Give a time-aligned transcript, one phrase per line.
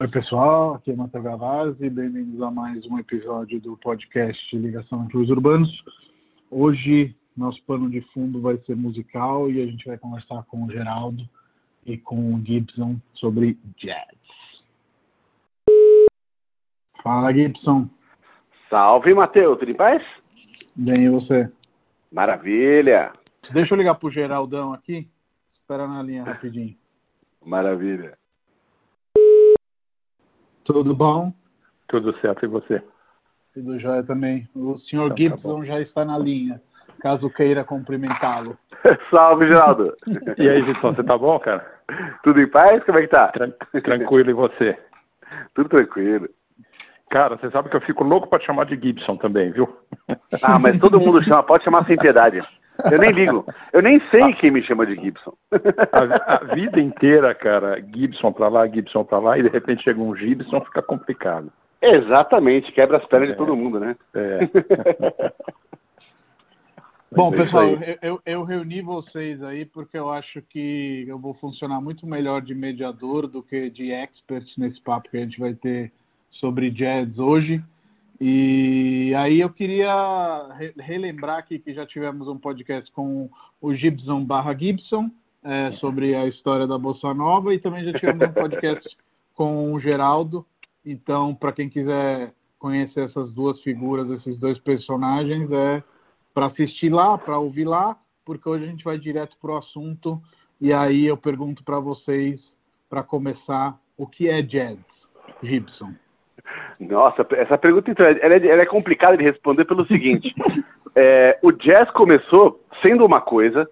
[0.00, 5.18] Oi pessoal, aqui é Matheus Gavazzi, bem-vindos a mais um episódio do podcast Ligação entre
[5.18, 5.84] os Urbanos.
[6.48, 10.70] Hoje nosso pano de fundo vai ser musical e a gente vai conversar com o
[10.70, 11.28] Geraldo
[11.84, 14.62] e com o Gibson sobre jazz.
[17.02, 17.90] Fala Gibson.
[18.70, 20.04] Salve Matheus, tudo em paz?
[20.76, 21.50] Bem, e você?
[22.12, 23.12] Maravilha!
[23.52, 25.10] Deixa eu ligar pro Geraldão aqui.
[25.54, 26.76] Espera na linha rapidinho.
[27.44, 28.16] Maravilha.
[30.68, 31.32] Tudo bom?
[31.86, 32.82] Tudo certo, e você?
[33.54, 34.46] Tudo jóia também.
[34.54, 35.64] O senhor Então, tá Gibson bom.
[35.64, 36.60] já está na linha,
[37.00, 38.58] caso queira cumprimentá-lo.
[39.10, 39.96] Salve, Geraldo!
[40.36, 41.64] E aí, Gibson, você tá bom, cara?
[42.22, 42.84] Tudo em paz?
[42.84, 43.28] Como é que tá?
[43.28, 43.52] Tran-
[43.82, 44.78] Tranquilo, e você?
[45.54, 46.28] Tudo tranquilo.
[47.08, 49.74] Cara, você sabe que eu fico louco pra te chamar de Gibson também, viu?
[50.42, 52.42] Ah, mas todo mundo chama, pode chamar sem piedade.
[52.90, 53.44] Eu nem ligo.
[53.72, 55.32] Eu nem sei quem me chama de Gibson.
[55.92, 60.00] A, a vida inteira, cara, Gibson pra lá, Gibson pra lá, e de repente chega
[60.00, 61.52] um Gibson, fica complicado.
[61.82, 63.32] Exatamente, quebra as pernas É.
[63.32, 63.96] de todo mundo, né?
[64.14, 64.38] É.
[67.10, 67.64] Bom, é pessoal,
[68.02, 72.54] eu- eu reuni vocês aí porque eu acho que eu vou funcionar muito melhor de
[72.54, 75.90] mediador do que de expert nesse papo que a gente vai ter
[76.30, 77.64] sobre jazz hoje.
[78.20, 84.24] E aí eu queria re- relembrar aqui que já tivemos um podcast com o Gibson
[84.24, 85.10] barra Gibson
[85.42, 88.98] é, sobre a história da Bossa Nova e também já tivemos um podcast
[89.34, 90.44] com o Geraldo.
[90.84, 95.82] Então, para quem quiser conhecer essas duas figuras, esses dois personagens, é
[96.34, 100.20] para assistir lá, para ouvir lá, porque hoje a gente vai direto para o assunto
[100.60, 102.40] e aí eu pergunto para vocês,
[102.90, 104.78] para começar, o que é jazz,
[105.40, 105.94] Gibson?
[106.80, 110.34] Nossa, essa pergunta então, ela é, ela é complicada de responder pelo seguinte.
[110.94, 113.68] é, o jazz começou sendo uma coisa,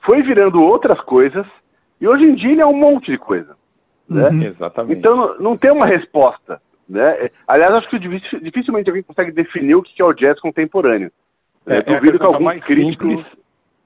[0.00, 1.46] foi virando outras coisas,
[2.00, 3.56] e hoje em dia ele é um monte de coisa.
[4.08, 4.28] Né?
[4.28, 4.42] Uhum.
[4.42, 4.98] Exatamente.
[4.98, 6.60] Então não, não tem uma resposta.
[6.88, 7.26] Né?
[7.26, 11.12] É, Aliás, acho que dificil- dificilmente alguém consegue definir o que é o jazz contemporâneo.
[11.66, 13.08] é, É, duvido que algum crítico.
[13.08, 13.26] simples,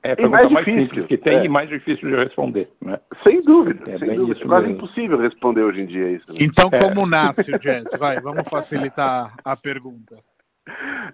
[0.04, 1.44] é a e pergunta mais mais, difícil, simples que tem é.
[1.44, 3.00] e mais difícil de responder, né?
[3.25, 4.37] Sem dúvida, É sem bem dúvida.
[4.37, 4.78] isso É quase mesmo.
[4.84, 6.31] impossível responder hoje em dia isso.
[6.31, 6.37] né?
[6.41, 6.78] Então, É.
[6.78, 7.84] como nasce o jazz?
[7.98, 10.16] Vai, vamos facilitar a pergunta.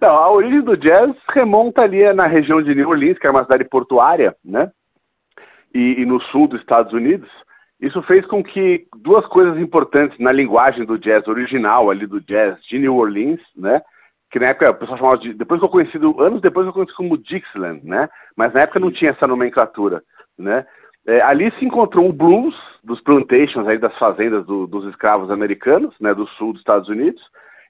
[0.01, 3.43] Não, a origem do jazz remonta ali na região de New Orleans, que é uma
[3.43, 4.71] cidade portuária, né?
[5.73, 7.29] E, e no sul dos Estados Unidos.
[7.79, 12.61] Isso fez com que duas coisas importantes na linguagem do jazz original ali do jazz
[12.63, 13.81] de New Orleans, né?
[14.31, 15.33] Que na época o pessoal chamava de.
[15.33, 18.07] Depois que eu conheci, anos depois eu conheci como Dixieland, né?
[18.35, 20.01] Mas na época não tinha essa nomenclatura,
[20.37, 20.65] né?
[21.05, 25.95] É, ali se encontrou um blues dos plantations aí das fazendas do- dos escravos americanos,
[25.99, 26.13] né?
[26.13, 27.21] Do sul dos Estados Unidos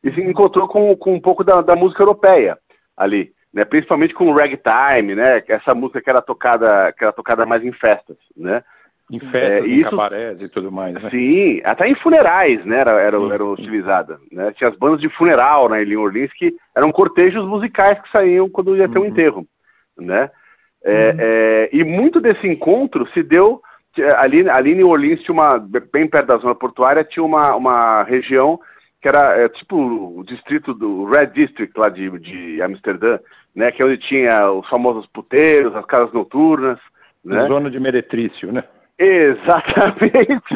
[0.03, 2.59] e se encontrou com, com um pouco da, da música europeia
[2.95, 3.65] ali, né?
[3.65, 5.41] Principalmente com o ragtime, né?
[5.47, 8.63] Essa música que era tocada, que era tocada mais em festas, né?
[9.11, 11.09] Em festas, É, em isso- cabarés e tudo mais, né?
[11.09, 12.77] Sim, até em funerais, né?
[12.79, 14.19] Era, era, Sim, era utilizada.
[14.31, 14.51] Né?
[14.53, 18.75] Tinha as bandas de funeral né, em Orleans que eram cortejos musicais que saíam quando
[18.77, 19.07] ia ter um Uhum.
[19.07, 19.47] enterro,
[19.97, 20.29] né?
[20.83, 23.61] É, é, e muito desse encontro se deu
[23.97, 28.01] é, ali, ali em Orleans tinha uma bem perto da zona portuária tinha uma, uma
[28.03, 28.59] região
[28.99, 33.19] que era é, tipo o distrito do Red District lá de, de Amsterdã,
[33.53, 33.71] né?
[33.71, 36.79] Que é onde tinha os famosos puteiros, as casas noturnas,
[37.25, 37.45] né?
[37.47, 38.63] Zona de meretrício, né?
[39.01, 40.53] Exatamente.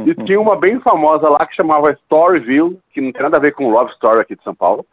[0.06, 3.52] e tinha uma bem famosa lá que chamava Storyville, que não tem nada a ver
[3.52, 4.86] com Love Story aqui de São Paulo.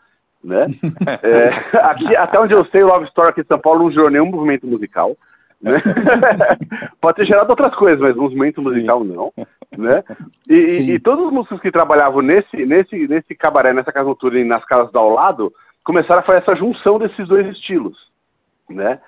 [0.43, 0.67] Né?
[1.23, 4.09] É, aqui, até onde eu sei, o Love Story aqui de São Paulo não gerou
[4.09, 5.15] nenhum movimento musical.
[5.61, 5.81] Né?
[6.99, 9.31] Pode ter gerado outras coisas, mas movimento musical não.
[9.75, 10.03] Né?
[10.47, 14.39] E, e- e todos os músicos que trabalhavam nesse, nesse, nesse cabaré, nessa casa noturna
[14.39, 15.53] e nas casas do ao lado,
[15.83, 18.11] começaram a fazer essa junção desses dois estilos.
[18.69, 18.99] Né?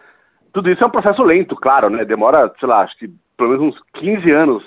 [0.53, 2.06] Tudo isso é um processo lento, claro, né?
[2.06, 4.64] Demora, sei lá, acho que pelo menos uns 15 anos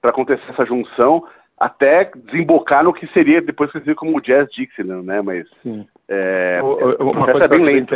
[0.00, 1.26] para acontecer essa junção,
[1.58, 5.22] até desembocar no que seria depois conhecido como o Jazz Dixieland, né?
[5.22, 5.86] Mas Sim.
[6.06, 7.94] é, O- o- o Uma coisa é que eu bem lento.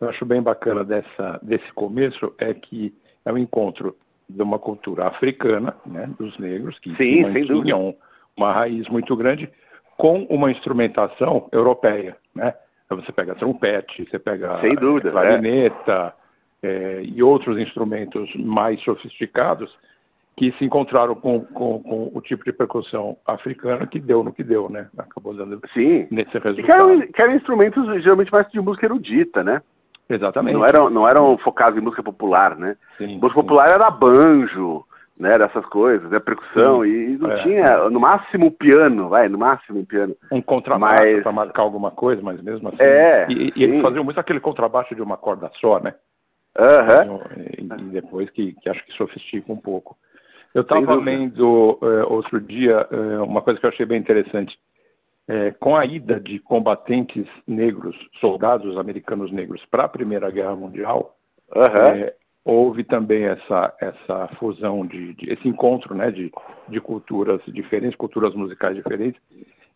[0.00, 2.94] eu acho bem bacana dessa, desse começo é que
[3.24, 3.96] é o encontro
[4.28, 7.94] de uma cultura africana, né, dos negros, que Sim, mantinham
[8.36, 9.50] uma raiz muito grande,
[9.96, 12.16] com uma instrumentação europeia.
[12.34, 12.54] Né?
[12.86, 16.14] Então você pega trompete, você pega Sem dúvida, eh, clarineta
[16.62, 19.76] eh, e outros instrumentos mais sofisticados
[20.36, 24.42] que se encontraram com, com, com o tipo de percussão africana que deu no que
[24.42, 24.88] deu, né?
[24.96, 26.06] Acabou dando sim.
[26.10, 26.70] nesse E que resultado.
[26.90, 29.60] eram, que eram instrumentos geralmente mais de música erudita, né?
[30.08, 30.54] Exatamente.
[30.54, 32.76] Não eram, não eram focados em música popular, né?
[32.96, 33.34] Sim, Música sim.
[33.34, 34.84] popular era banjo,
[35.18, 35.38] né?
[35.38, 36.18] Dessas coisas, né?
[36.18, 37.42] Percussão, e, e não É.
[37.42, 40.16] tinha, no máximo, piano, vai, no máximo um piano.
[40.30, 42.78] um contrabaixo Mas- para marcar alguma coisa, mas mesmo assim.
[42.80, 43.82] É, e, e eles sim.
[43.82, 45.94] faziam muito aquele contrabaixo de uma corda só, né?
[47.58, 49.96] E, e depois que, que acho que sofistica um pouco.
[50.54, 54.58] Eu estava lendo é, outro dia é, uma coisa que eu achei bem interessante.
[55.26, 61.16] É, com a ida de combatentes negros, soldados americanos negros para a Primeira Guerra Mundial,
[61.54, 62.06] uhum.
[62.44, 66.30] houve também essa, essa fusão, de, de, esse encontro né, de,
[66.68, 69.20] de culturas diferentes, culturas musicais diferentes.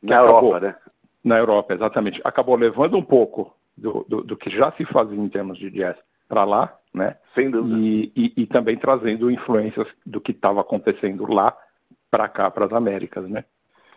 [0.03, 0.77] Na acabou, Europa, né?
[1.25, 2.21] Na Europa, exatamente.
[2.25, 5.97] Acabou levando um pouco do, do, do que já se fazia em termos de jazz
[6.29, 7.17] para lá, né?
[7.35, 7.77] Sem dúvida.
[7.79, 11.57] E, e, e também trazendo influências do que estava acontecendo lá
[12.11, 13.45] para cá, para as Américas, né?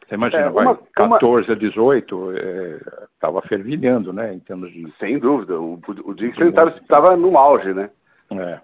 [0.07, 1.53] Você imagina, é, uma, vai, 14 uma...
[1.53, 2.33] a 18,
[3.13, 4.91] estava é, fervilhando, né, em termos de...
[4.99, 7.91] Sem dúvida, o, o Dixon estava no auge, né?
[8.31, 8.59] É.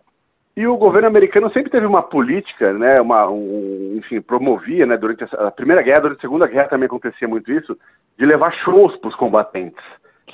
[0.58, 5.24] E o governo americano sempre teve uma política, né, uma, um, enfim, promovia, né, durante
[5.24, 7.78] a, a Primeira Guerra, durante a Segunda Guerra também acontecia muito isso,
[8.18, 9.84] de levar shows para os combatentes.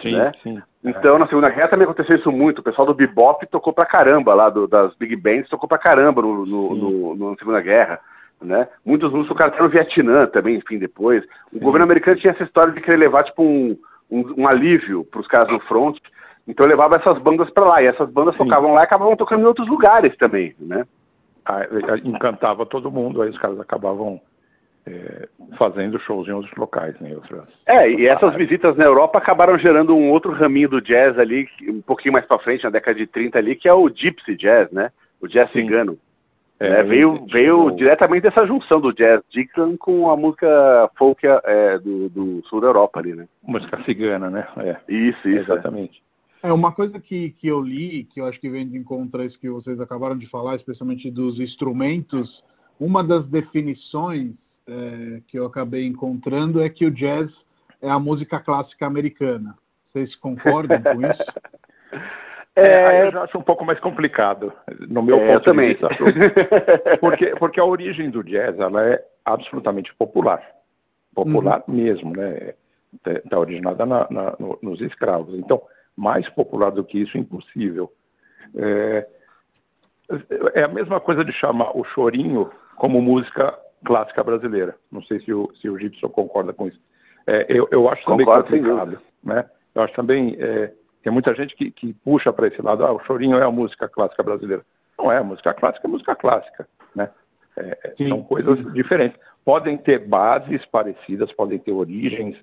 [0.01, 0.31] Sim, né?
[0.42, 0.62] sim.
[0.83, 2.60] Então, na Segunda Guerra também aconteceu isso muito.
[2.60, 6.22] O pessoal do bebop tocou pra caramba lá, do, das big bands, tocou pra caramba
[6.22, 8.00] no, no, no, no na Segunda Guerra.
[8.42, 8.68] Né?
[8.83, 11.24] Muitos músicos tocaram até no Vietnã também, enfim, depois.
[11.51, 11.63] O sim.
[11.63, 13.78] governo americano tinha essa história de querer levar, tipo, um,
[14.10, 16.00] um, um alívio para os caras no front.
[16.48, 17.83] Então levava essas bandas para lá.
[17.83, 18.44] E essas bandas sim.
[18.44, 20.88] tocavam lá e acabavam tocando em outros lugares também, né?
[21.45, 21.62] Ah,
[22.04, 24.22] encantava todo mundo, aí os caras acabavam
[24.86, 27.13] é, fazendo shows em outros locais, né?
[27.13, 31.48] Outras, é, e essas visitas na Europa acabaram gerando um outro raminho do jazz ali,
[31.68, 34.72] um pouquinho mais para frente, na década de 30 ali, que é o Gypsy Jazz,
[34.72, 34.92] né?
[35.19, 35.62] O jazz Sim.
[35.62, 35.98] cigano.
[36.60, 36.83] É, né?
[36.83, 42.44] veio veio diretamente dessa junção do jazz Dixon com a música folk é, do, do,
[42.45, 43.28] sul da Europa ali, né?
[43.42, 44.48] Música cigana, né?
[44.57, 44.78] É.
[44.88, 45.51] Isso, isso.
[45.51, 45.56] É.
[45.56, 46.04] Exatamente.
[46.44, 49.25] É uma coisa que, que eu li, que eu acho que vem de encontro a
[49.25, 52.44] isso que vocês acabaram de falar, especialmente dos instrumentos.
[52.80, 54.33] Uma das definições
[54.68, 57.31] é, que eu acabei encontrando é que o jazz
[57.81, 59.58] é a música clássica americana.
[59.92, 61.25] Vocês concordam com isso?
[62.54, 64.52] É, eu já acho um pouco mais complicado,
[64.90, 65.69] no meu é, ponto também.
[65.69, 65.90] de vista.
[67.00, 70.44] Porque, porque a origem do jazz ela é absolutamente popular.
[71.16, 71.74] Popular uhum.
[71.74, 72.54] mesmo, né?
[73.06, 75.34] Está originada na, na, no, nos escravos.
[75.36, 75.62] Então,
[75.96, 77.92] mais popular do que isso, impossível.
[78.56, 79.07] É,
[80.54, 84.75] é a mesma coisa de chamar o chorinho como música clássica brasileira.
[84.92, 86.80] Não sei se o, se o Gibson concorda com isso.
[87.25, 89.01] É, eu, eu acho também Concordo, complicado.
[89.24, 89.45] Né?
[89.74, 90.74] Eu acho também, é,
[91.04, 93.88] tem muita gente que, que puxa para esse lado, ah, o chorinho é a música
[93.88, 94.66] clássica brasileira.
[94.98, 96.68] Não é, a música clássica é música clássica.
[96.95, 97.10] Né?
[97.57, 99.19] É, é são coisas diferentes.
[99.44, 102.38] Podem ter bases parecidas, podem ter origens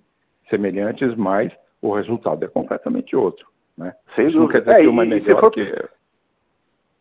[0.48, 3.46] semelhantes, mas o resultado é completamente outro.
[3.76, 3.94] Né?
[4.14, 4.58] Sem Isso dúvida.
[4.58, 5.50] não quer dizer que uma é melhor for...
[5.50, 5.72] que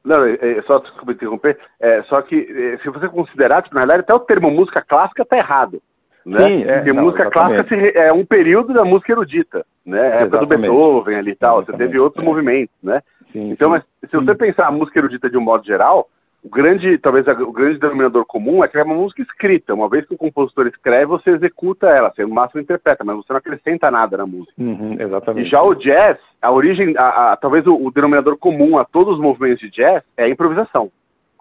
[0.07, 3.81] não, é, é, só desculpa interromper, é, só que é, se você considerar, tipo, na
[3.81, 5.81] verdade até o termo música clássica está errado.
[6.25, 6.47] Né?
[6.47, 7.67] Sim, é, Porque não, música exatamente.
[7.67, 10.01] clássica é um período da música erudita, né?
[10.01, 11.81] A época do Beethoven ali e tal, exatamente.
[11.81, 12.25] você teve outros é.
[12.25, 13.01] movimentos, né?
[13.31, 13.81] Sim, então, sim.
[14.01, 16.09] mas se você pensar a música erudita de um modo geral,
[16.43, 19.73] o grande, talvez o grande denominador comum é que é uma música escrita.
[19.73, 23.33] Uma vez que o compositor escreve, você executa ela, você no máximo interpreta, mas você
[23.33, 24.53] não acrescenta nada na música.
[24.57, 25.45] Uhum, exatamente.
[25.45, 29.15] E já o jazz, a origem, a, a, talvez o, o, denominador comum a todos
[29.15, 30.91] os movimentos de jazz é a improvisação.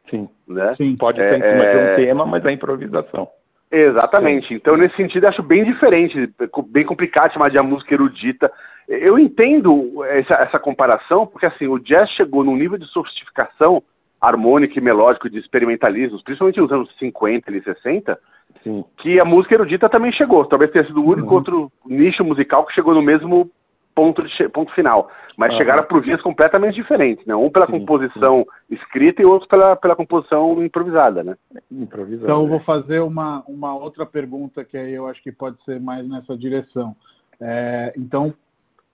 [0.09, 0.29] Sim.
[0.49, 0.75] Né?
[0.77, 0.97] Sim.
[0.97, 1.97] Pode ser é, em cima de um é.
[1.97, 3.29] tema, mas é improvisação.
[3.71, 4.49] Exatamente.
[4.49, 4.55] Sim.
[4.55, 6.33] Então, nesse sentido, acho bem diferente,
[6.69, 8.51] bem complicado chamar de a música erudita.
[8.89, 13.83] Eu entendo essa, essa comparação, porque assim, o jazz chegou num nível de sofisticação
[14.29, 18.19] harmônico e melódico de experimentalismo, principalmente nos anos 50 e 60,
[18.63, 18.85] Sim.
[18.97, 20.45] que a música erudita também chegou.
[20.45, 21.35] Talvez tenha sido o único uhum.
[21.35, 23.51] outro nicho musical que chegou no mesmo
[23.95, 25.11] ponto, de, ponto final.
[25.37, 25.59] Mas uhum.
[25.59, 27.35] chegaram por vias completamente diferentes, né?
[27.35, 28.75] Um pela sim, composição sim.
[28.75, 31.37] escrita e outro pela, pela composição improvisada, né?
[31.71, 32.25] Improvisada.
[32.25, 35.81] Então eu vou fazer uma, uma outra pergunta que aí eu acho que pode ser
[35.81, 36.97] mais nessa direção.
[37.41, 38.35] É, então,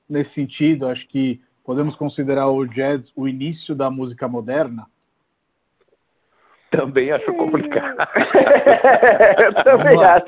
[0.08, 4.86] nesse sentido, acho que podemos considerar o jazz o início da música moderna?
[6.72, 7.98] Também acho complicado.
[9.44, 10.24] eu também acho.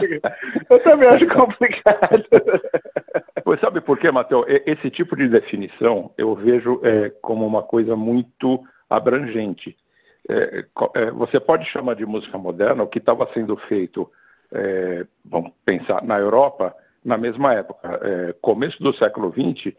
[0.69, 2.25] Eu também acho complicado.
[3.43, 4.45] Pois sabe por quê, Matheus?
[4.67, 9.75] Esse tipo de definição eu vejo é, como uma coisa muito abrangente.
[10.29, 14.11] É, é, você pode chamar de música moderna o que estava sendo feito,
[14.53, 18.01] é, vamos pensar, na Europa, na mesma época.
[18.03, 19.75] É, começo do século XX,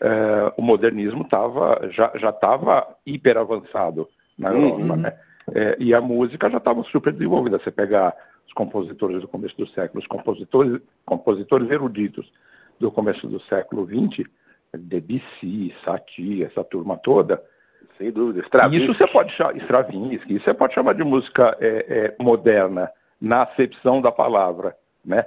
[0.00, 4.94] é, o modernismo tava, já estava hiper avançado na Europa.
[4.94, 4.96] Uhum.
[4.96, 5.16] Né?
[5.54, 7.58] É, e a música já estava super desenvolvida.
[7.58, 8.14] Você pegar
[8.46, 12.32] os compositores do começo do século, os compositores, compositores eruditos
[12.78, 14.28] do começo do século XX,
[14.72, 17.42] Debussy, Satie, essa turma toda.
[17.96, 18.40] Sem dúvida.
[18.40, 18.90] Stravinsky.
[18.90, 22.90] Isso você pode chamar, Stravinsky, isso você pode chamar de música é, é, moderna,
[23.20, 24.76] na acepção da palavra.
[25.04, 25.24] Né?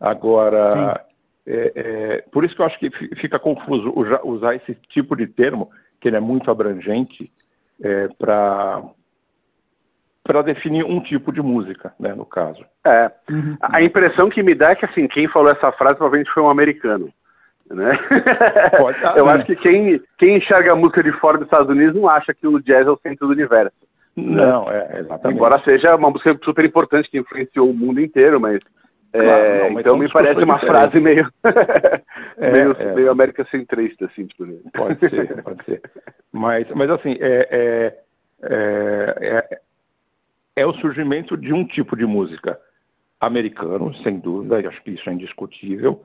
[0.00, 1.04] Agora,
[1.46, 3.92] é, é, por isso que eu acho que fica confuso
[4.24, 5.70] usar esse tipo de termo,
[6.00, 7.32] que ele é muito abrangente,
[7.80, 8.82] é, para
[10.26, 12.64] para definir um tipo de música, né, no caso.
[12.84, 13.10] É.
[13.30, 13.56] Uhum.
[13.60, 16.50] A impressão que me dá é que assim, quem falou essa frase provavelmente foi um
[16.50, 17.12] americano.
[17.70, 17.92] Né?
[18.76, 22.08] Pode, Eu acho que quem, quem enxerga a música de fora dos Estados Unidos não
[22.08, 23.72] acha que o jazz é o centro do universo.
[24.14, 24.86] Não, né?
[24.90, 25.36] é, exatamente.
[25.36, 28.60] Embora seja uma música super importante que influenciou o mundo inteiro, mas
[29.12, 30.66] Claro, é, não, então me parece uma diferente.
[30.66, 31.32] frase meio,
[32.36, 32.94] é, meio, é.
[32.94, 34.44] meio América centrista, assim, tipo.
[34.44, 34.58] Né?
[34.72, 35.82] Pode ser, pode ser.
[36.30, 37.98] Mas, mas assim, é,
[38.42, 39.60] é,
[40.56, 42.58] é, o surgimento de um tipo de música
[43.20, 46.02] americano, sem dúvida, acho que isso é indiscutível,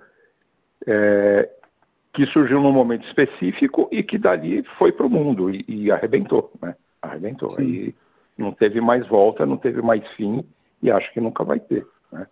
[2.14, 6.52] que surgiu num momento específico e que dali foi para o mundo e, e, arrebentou,
[6.62, 6.76] né?
[7.02, 7.56] Arrebentou.
[7.56, 7.64] Sim.
[7.64, 7.96] E
[8.38, 10.44] não teve mais volta, não teve mais fim
[10.82, 11.88] e acho que nunca vai ter.
[12.12, 12.28] Né?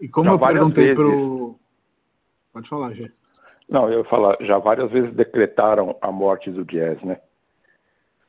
[0.00, 1.58] E como já eu perguntei para o.
[2.52, 3.10] Pode falar, Gê.
[3.68, 7.20] Não, eu ia falar, já várias vezes decretaram a morte do jazz, né?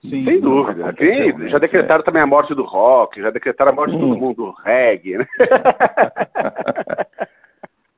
[0.01, 0.94] Sim, Sem dúvida.
[0.94, 1.50] Quem, né?
[1.50, 2.03] já decretaram é.
[2.03, 4.00] também a morte do rock, já decretaram a morte hum.
[4.00, 5.25] do mundo do reggae, né?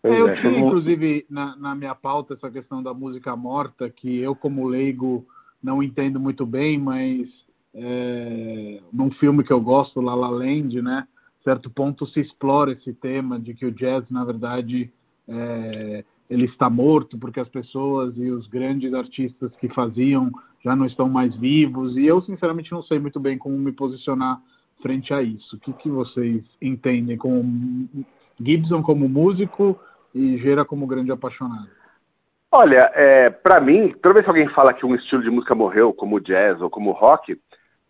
[0.04, 4.20] É, eu é, tinha, inclusive, na, na, minha pauta essa questão da música morta, que
[4.20, 5.28] eu, como leigo,
[5.62, 7.30] não entendo muito bem, mas
[7.72, 11.08] é, num filme que eu gosto, La La Land, né?
[11.44, 14.92] certo ponto se explora esse tema de que o jazz, na verdade,
[15.28, 20.32] é, ele está morto porque as pessoas e os grandes artistas que faziam
[20.64, 21.96] já não estão mais vivos.
[21.96, 24.42] E eu, sinceramente, não sei muito bem como me posicionar
[24.82, 25.56] frente a isso.
[25.56, 27.90] O que, que vocês entendem como
[28.40, 29.80] Gibson como músico
[30.14, 31.70] e Gera como grande apaixonado?
[32.52, 35.94] Olha, é, para mim, toda vez que alguém fala que um estilo de música morreu,
[35.94, 37.40] como jazz ou como rock,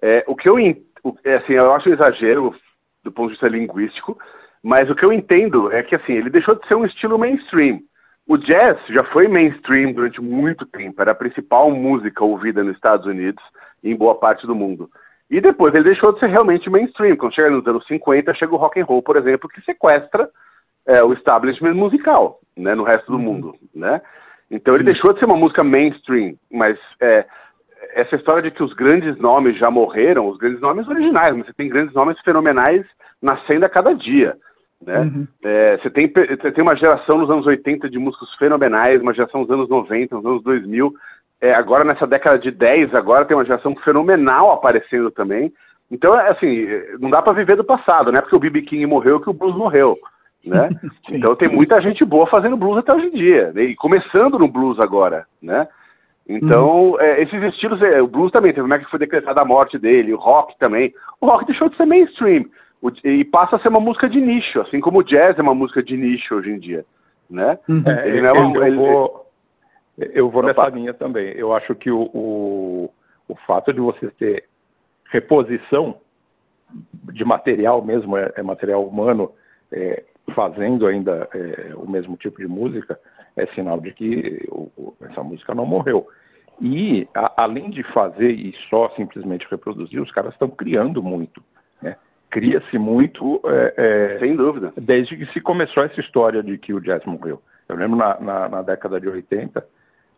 [0.01, 2.55] é, o que eu, é, assim, eu acho um exagero
[3.03, 4.17] do ponto de vista linguístico,
[4.61, 7.81] mas o que eu entendo é que assim, ele deixou de ser um estilo mainstream.
[8.31, 13.05] O jazz já foi mainstream durante muito tempo, era a principal música ouvida nos Estados
[13.05, 13.43] Unidos
[13.83, 14.89] e em boa parte do mundo.
[15.29, 17.17] E depois ele deixou de ser realmente mainstream.
[17.17, 20.29] Quando chega nos anos 50, chega o rock and roll, por exemplo, que sequestra
[20.85, 23.23] é, o establishment musical né, no resto do uhum.
[23.23, 23.55] mundo.
[23.75, 24.01] Né?
[24.49, 27.25] Então ele deixou de ser uma música mainstream, mas é,
[27.95, 31.53] essa história de que os grandes nomes já morreram, os grandes nomes originais, mas você
[31.53, 32.85] tem grandes nomes fenomenais
[33.21, 34.37] nascendo a cada dia.
[34.81, 34.99] Né?
[34.99, 35.27] Uhum.
[35.43, 39.41] É, você, tem, você tem uma geração nos anos 80 de músicos fenomenais, uma geração
[39.41, 40.93] nos anos 90, nos anos 2000.
[41.39, 45.53] É, agora nessa década de 10, agora tem uma geração fenomenal aparecendo também.
[45.89, 46.67] Então, é, assim,
[46.99, 48.21] não dá para viver do passado, né?
[48.21, 48.61] Porque o B.B.
[48.61, 49.97] King morreu que o blues morreu.
[50.43, 50.69] Né?
[51.09, 53.51] então tem muita gente boa fazendo blues até hoje em dia.
[53.53, 53.63] Né?
[53.63, 55.67] E começando no blues agora, né?
[56.27, 56.99] Então, uhum.
[56.99, 59.77] é, esses estilos, é, o blues também, teve como é que foi decretada a morte
[59.77, 60.93] dele, o rock também.
[61.19, 62.45] O rock deixou de ser mainstream
[63.03, 65.83] e passa a ser uma música de nicho, assim como o jazz é uma música
[65.83, 66.85] de nicho hoje em dia.
[67.29, 67.57] Né?
[67.69, 67.83] Uhum.
[67.85, 69.31] É, ele é uma, eu, ele, vou,
[69.97, 71.27] eu vou nessa linha também.
[71.35, 72.89] Eu acho que o, o,
[73.27, 74.45] o fato de você ter
[75.05, 75.97] reposição
[77.03, 79.31] de material mesmo, é, é material humano,
[79.71, 82.99] é, fazendo ainda é, o mesmo tipo de música,
[83.35, 86.07] é sinal de que o, essa música não morreu.
[86.59, 91.43] E, a, além de fazer e só simplesmente reproduzir, os caras estão criando muito.
[92.31, 93.41] Cria-se muito.
[93.45, 94.73] É, é, Sem dúvida.
[94.77, 97.41] Desde que se começou essa história de que o jazz morreu.
[97.67, 99.67] Eu lembro na, na, na década de 80,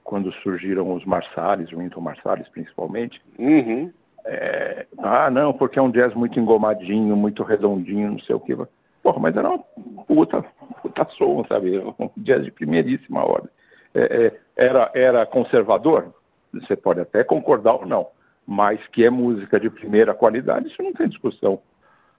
[0.03, 3.19] quando surgiram os Marsalis, o Winton Marsalis principalmente.
[3.37, 3.91] Uhum.
[4.25, 8.55] É, ah, não, porque é um jazz muito engomadinho, muito redondinho, não sei o que.
[9.01, 9.59] Porra, mas era uma
[10.07, 10.45] puta,
[10.81, 11.77] puta som, sabe?
[11.99, 13.49] Um jazz de primeiríssima ordem.
[13.93, 16.13] É, é, era, era conservador?
[16.53, 18.07] Você pode até concordar ou não,
[18.45, 21.59] mas que é música de primeira qualidade, isso não tem discussão.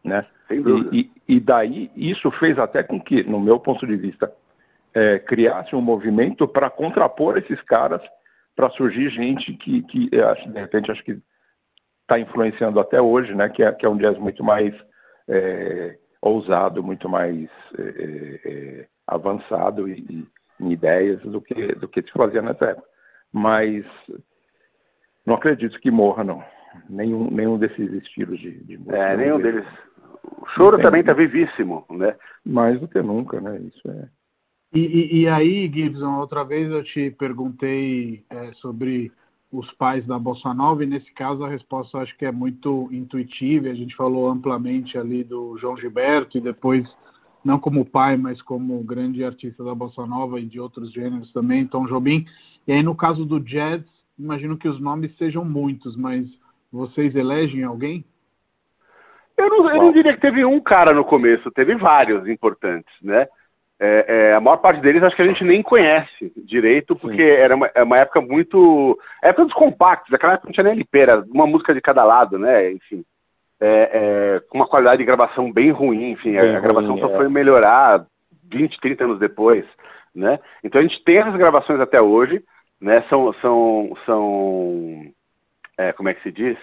[0.05, 0.27] Né?
[0.51, 4.31] E, e, e, daí isso fez até com que, no meu ponto de vista,
[4.93, 8.03] é, criasse um movimento para contrapor esses caras,
[8.55, 11.21] para surgir gente que, que de repente acho que
[12.03, 13.49] está influenciando até hoje, né?
[13.49, 14.75] que, é, que é um jazz muito mais
[15.27, 20.29] é, ousado, muito mais é, é, avançado e,
[20.61, 22.89] em ideias do que, do que se fazia nessa época.
[23.33, 23.85] Mas
[25.27, 26.45] não acredito que morra, não.
[26.89, 28.97] Nenhum, nenhum desses estilos de, de música.
[28.97, 29.65] É, nenhum deles.
[30.41, 32.17] O choro também está vivíssimo, né?
[32.45, 33.61] Mais do que nunca, né?
[33.61, 34.09] Isso é.
[34.73, 39.13] E, e, e aí, Gibson, outra vez eu te perguntei é, sobre
[39.53, 43.69] os pais da Bossa Nova, e nesse caso a resposta acho que é muito intuitiva.
[43.69, 46.89] A gente falou amplamente ali do João Gilberto e depois
[47.45, 51.67] não como pai, mas como grande artista da bossa nova e de outros gêneros também,
[51.67, 52.27] Tom Jobim.
[52.67, 53.83] E aí no caso do jazz,
[54.19, 56.27] imagino que os nomes sejam muitos, mas
[56.73, 58.05] vocês elegem alguém?
[59.37, 63.27] Eu não, eu não diria que teve um cara no começo, teve vários importantes, né?
[63.79, 67.41] É, é, a maior parte deles acho que a gente nem conhece direito, porque Sim.
[67.41, 68.99] era uma, é uma, época muito.
[69.23, 72.39] época dos compactos, aquela época não tinha nem LP, era uma música de cada lado,
[72.39, 72.71] né?
[72.71, 73.05] Enfim.
[73.61, 77.01] é, é, com uma qualidade de gravação bem ruim, enfim, bem a, a, gravação ruim,
[77.01, 77.17] só é.
[77.17, 78.07] foi melhorar
[78.45, 79.65] 20, 30 anos depois,
[80.15, 80.39] né?
[80.63, 82.45] Então a gente tem essas gravações até hoje,
[82.81, 83.03] né?
[83.09, 85.13] São, são, são
[85.77, 86.57] é, como é que se diz?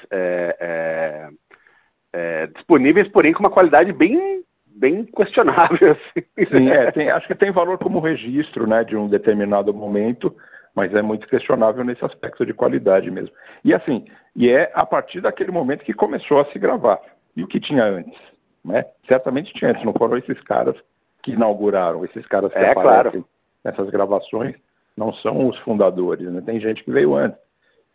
[2.13, 4.44] É, disponíveis, porém com uma qualidade bem
[4.82, 5.91] bem questionável.
[6.38, 6.58] Assim.
[6.58, 10.36] Sim, é, tem, acho que tem valor como registro né, de um determinado momento,
[10.74, 13.36] mas é muito questionável nesse aspecto de qualidade mesmo.
[13.63, 17.00] E assim, e é a partir daquele momento que começou a se gravar.
[17.36, 18.20] E o que tinha antes?
[18.63, 18.86] Né?
[19.08, 20.75] Certamente tinha antes, não foram esses caras
[21.22, 23.25] que inauguraram, esses caras que é, aparecem claro.
[23.63, 24.56] nessas gravações,
[24.98, 26.41] não são os fundadores, né?
[26.44, 27.39] tem gente que veio antes.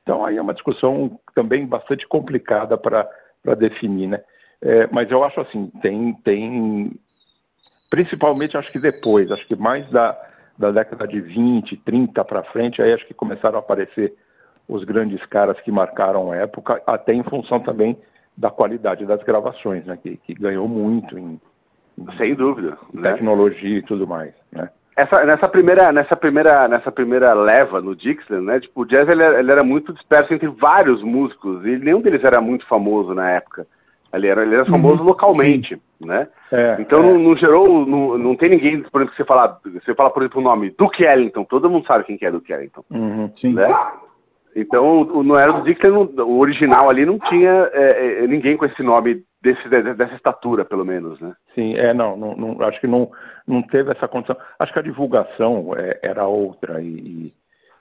[0.02, 3.08] Então aí é uma discussão também bastante complicada para
[3.54, 4.20] definir, né?
[4.60, 6.92] É, mas eu acho assim, tem, tem.
[7.90, 10.18] Principalmente acho que depois, acho que mais da,
[10.58, 14.14] da década de 20, 30 para frente, aí acho que começaram a aparecer
[14.68, 17.96] os grandes caras que marcaram a época, até em função também
[18.36, 19.96] da qualidade das gravações, né?
[20.02, 21.40] Que, que ganhou muito em,
[22.16, 23.12] sem dúvida, em né?
[23.12, 24.68] tecnologia e tudo mais, né?
[24.96, 28.58] Essa, nessa primeira, nessa primeira, nessa primeira leva no Dixon, né?
[28.58, 32.40] Tipo, o jazz ele, ele, era muito disperso entre vários músicos e nenhum deles era
[32.40, 33.66] muito famoso na época.
[34.10, 35.08] Ele era, ele era famoso uhum.
[35.08, 36.28] localmente, né?
[36.50, 37.02] É, então é.
[37.02, 40.22] Não, não, gerou, não, não tem ninguém, por exemplo, que você fala, você fala, por
[40.22, 42.82] exemplo, o nome Duke Ellington, todo mundo sabe quem que é Duke Ellington.
[42.90, 43.68] Uhum, né?
[44.54, 48.82] Então, no era do Dixon, o original ali não tinha é, é, ninguém com esse
[48.82, 51.36] nome desse, dessa estatura, pelo menos, né?
[51.54, 53.10] Sim, é, não, não, não, acho que não,
[53.46, 54.36] não teve essa condição.
[54.58, 57.34] Acho que a divulgação é, era outra e, e,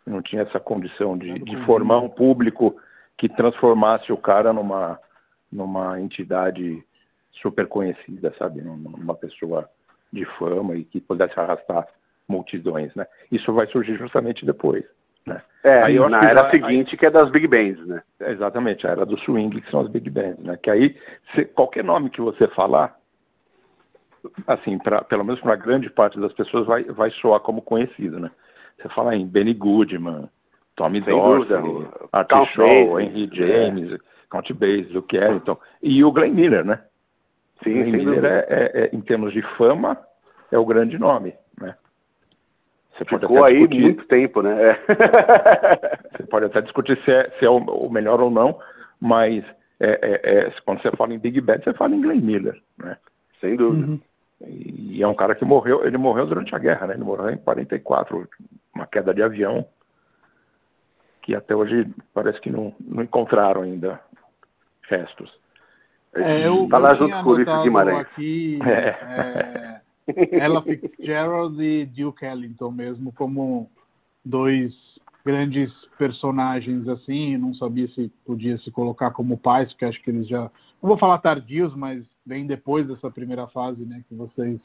[0.05, 2.75] não tinha essa condição de, de formar um público
[3.17, 4.99] que transformasse o cara numa,
[5.51, 6.85] numa entidade
[7.31, 8.61] super conhecida, sabe?
[8.61, 9.67] Numa pessoa
[10.13, 11.87] de fama e que pudesse arrastar
[12.27, 13.07] multidões, né?
[13.31, 14.85] Isso vai surgir justamente depois.
[15.25, 15.41] Né?
[15.63, 18.03] É, aí na era seguinte aí, que é das big bands, né?
[18.19, 20.57] Exatamente, a era do swing que são as big bands, né?
[20.57, 20.95] Que aí
[21.33, 22.95] se, qualquer nome que você falar,
[24.45, 28.29] assim, pra, pelo menos para grande parte das pessoas vai, vai soar como conhecido, né?
[28.77, 30.29] Você fala em Benny Goodman,
[30.75, 33.97] Tommy Dorsey, Art Shaw, Henry James, é.
[34.29, 36.81] Count Bass, o Carrington e o Glenn Miller, né?
[37.63, 39.97] Sim, Glenn Miller é, é, é, em termos de fama
[40.51, 41.35] é o grande nome?
[42.97, 44.69] Você Ficou aí discutir, muito tempo, né?
[44.69, 44.73] É.
[46.15, 48.57] você pode até discutir se é, se é o melhor ou não,
[48.99, 49.43] mas
[49.79, 52.97] é, é, é, quando você fala em Big Band, você fala em Glenn Miller, né?
[53.41, 53.87] Sem dúvida.
[53.87, 53.99] Uhum.
[54.41, 56.93] E é um cara que morreu, ele morreu durante a guerra, né?
[56.93, 58.27] Ele morreu em 44,
[58.73, 59.67] uma queda de avião,
[61.21, 63.99] que até hoje parece que não, não encontraram ainda
[64.83, 65.37] restos.
[66.13, 67.99] É, eu, tá lá junto com o Guimarães.
[67.99, 69.81] Aqui, é.
[70.31, 73.69] Ela Fitzgerald e Duke Ellington mesmo como
[74.23, 80.11] dois grandes personagens assim, não sabia se podia se colocar como pais, porque acho que
[80.11, 80.41] eles já,
[80.81, 84.61] não vou falar tardios, mas bem depois dessa primeira fase, né, que vocês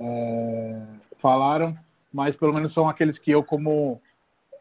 [0.00, 0.82] é,
[1.18, 1.76] falaram,
[2.12, 4.00] mas pelo menos são aqueles que eu como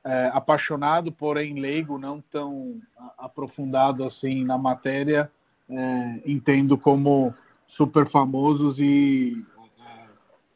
[0.03, 2.81] é, apaixonado, porém leigo, não tão
[3.17, 5.31] aprofundado assim na matéria,
[5.69, 7.33] é, entendo como
[7.67, 9.45] super famosos e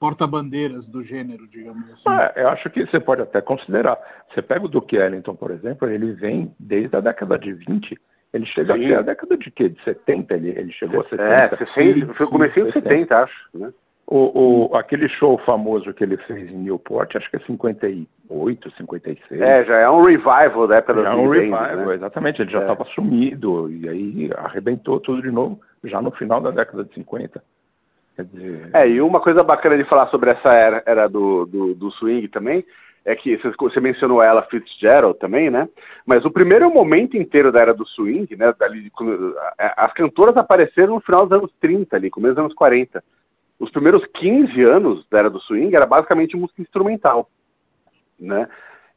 [0.06, 2.04] porta-bandeiras do gênero, digamos assim.
[2.06, 3.98] Ah, eu acho que você pode até considerar.
[4.30, 8.00] Você pega o Duke Ellington, por exemplo, ele vem desde a década de 20,
[8.32, 8.86] ele chega Sim.
[8.86, 9.68] até a década de quê?
[9.68, 11.24] De 70, ele, ele chegou a 70.
[11.24, 13.50] É, 60, foi comecei em 70, acho.
[13.52, 13.74] Né?
[14.06, 19.42] O, o, aquele show famoso que ele fez em Newport, acho que é 58, 56.
[19.42, 21.96] É, já é um revival da época Já é um revival, né?
[21.96, 22.44] exatamente.
[22.44, 22.94] Ele já estava é.
[22.94, 27.44] sumido e aí arrebentou tudo de novo, já no final da década de 50.
[28.24, 28.70] Dizer...
[28.74, 32.28] É, e uma coisa bacana de falar sobre essa era, era do, do, do, swing
[32.28, 32.66] também,
[33.04, 35.68] é que você mencionou ela Fitzgerald também, né?
[36.06, 38.54] Mas o primeiro momento inteiro da era do swing, né?
[38.58, 38.92] Dali,
[39.58, 43.04] as cantoras apareceram no final dos anos 30 ali, começo dos anos 40.
[43.60, 47.30] Os primeiros 15 anos da era do swing era basicamente música instrumental,
[48.20, 48.48] né?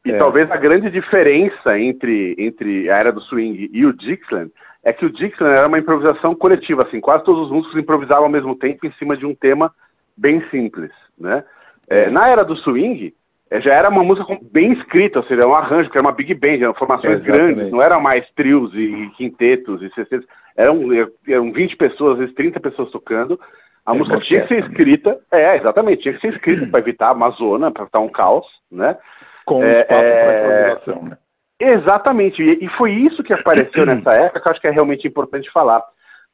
[0.04, 0.18] E é.
[0.18, 4.50] talvez a grande diferença entre, entre a era do swing e o Dixieland
[4.88, 8.30] é que o Dixieland era uma improvisação coletiva, assim, quase todos os músicos improvisavam ao
[8.30, 9.70] mesmo tempo em cima de um tema
[10.16, 11.44] bem simples, né?
[11.86, 13.14] É, na era do swing,
[13.50, 16.34] é, já era uma música bem escrita, ou seja, um arranjo, que era uma big
[16.34, 20.80] band, eram formações grandes, não eram mais trios e quintetos e sextetos, eram,
[21.28, 23.38] eram 20 pessoas, às vezes 30 pessoas tocando,
[23.84, 27.08] a é música tinha que ser escrita, é, exatamente, tinha que ser escrita para evitar
[27.08, 28.96] a Amazônia, para evitar um caos, né?
[29.44, 30.74] Com é, espaço é...
[30.76, 31.18] para né?
[31.60, 35.06] Exatamente, e, e foi isso que apareceu nessa época que eu acho que é realmente
[35.08, 35.82] importante falar.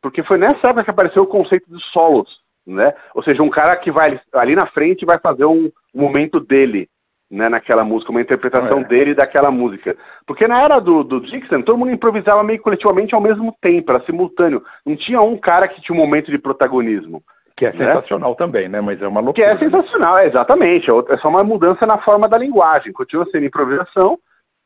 [0.02, 2.92] Porque foi nessa época que apareceu o conceito de solos, né?
[3.14, 6.88] Ou seja, um cara que vai ali na frente vai fazer um, momento dele,
[7.30, 8.84] né, naquela música, uma interpretação É.
[8.84, 9.96] dele daquela música.
[10.26, 14.04] Porque na era do, do Dixon, todo mundo improvisava meio coletivamente ao mesmo tempo, era
[14.04, 14.62] simultâneo.
[14.84, 17.22] Não tinha um cara que tinha um momento de protagonismo.
[17.56, 17.87] Que é Né?
[17.87, 18.80] sensacional também, né?
[18.80, 19.46] Mas é uma Que loucura.
[19.46, 20.90] é sensacional, é, exatamente.
[20.90, 22.92] É é só uma mudança na forma da linguagem.
[22.92, 24.18] Continua sendo improvisação,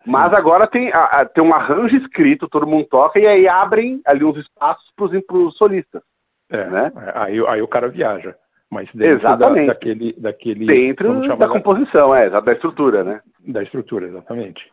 [0.06, 4.00] mas agora tem, a- a- tem um arranjo escrito, todo mundo toca, e aí abrem
[4.06, 5.06] ali uns espaços para
[5.36, 6.02] os solistas.
[6.50, 6.92] É, né?
[7.14, 8.36] aí, aí o cara viaja.
[8.70, 9.66] Mas dentro da, Exatamente.
[9.66, 10.66] daquele, daquele.
[10.66, 13.22] Dentro chama, da composição, é, da estrutura, né?
[13.40, 14.70] da estrutura, exatamente.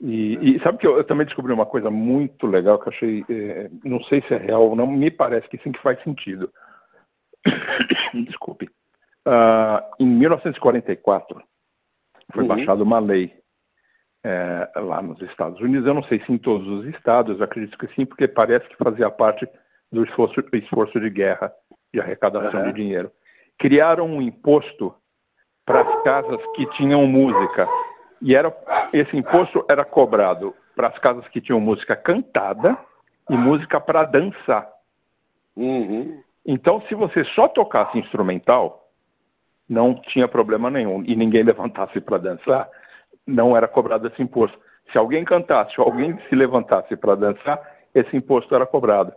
[0.00, 3.24] E, e sabe que eu, eu também descobri uma coisa muito legal que eu achei,
[3.28, 6.50] eh, não sei se é real ou não, me parece que sim que faz sentido.
[8.26, 8.68] Desculpe.
[9.24, 11.42] Ah, em 1944
[12.32, 12.48] foi Uhum.
[12.48, 13.34] baixada uma lei
[14.28, 17.86] eh, lá nos Estados Unidos, eu não sei se em todos os estados, acredito que
[17.94, 19.48] sim, porque parece que fazia parte
[19.92, 21.52] do esforço, esforço de guerra
[21.94, 22.72] e arrecadação Aham.
[22.72, 23.12] de dinheiro.
[23.56, 24.92] Criaram um imposto
[25.64, 27.68] para as casas que tinham música.
[28.20, 28.52] E era,
[28.92, 32.76] esse imposto era cobrado para as casas que tinham música cantada
[33.30, 34.68] e música para dançar.
[35.54, 36.20] Uhum.
[36.44, 38.90] Então, se você só tocasse instrumental,
[39.68, 41.04] não tinha problema nenhum.
[41.06, 42.68] E ninguém levantasse para dançar,
[43.26, 44.58] não era cobrado esse imposto.
[44.92, 47.60] Se alguém cantasse ou alguém se levantasse para dançar,
[47.94, 49.12] esse imposto era cobrado.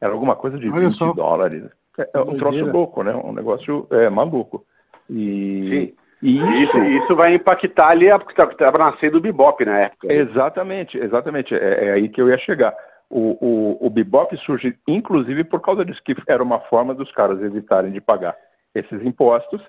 [0.00, 1.12] Era alguma coisa de Olha 20 só.
[1.12, 1.64] dólares.
[1.98, 3.14] É, é um troço louco, né?
[3.14, 4.64] Um negócio é, maluco.
[5.08, 6.26] E, Sim.
[6.28, 10.06] e Isso, isso vai impactar ali, a- porque estava nascendo o bebop na época.
[10.08, 10.14] né?
[10.14, 11.54] Exatamente, exatamente.
[11.54, 12.74] É, é aí que eu ia chegar.
[13.08, 17.40] O, o, o bebop surge, inclusive, por causa disso, que era uma forma dos caras
[17.40, 18.36] evitarem de pagar
[18.74, 19.62] esses impostos,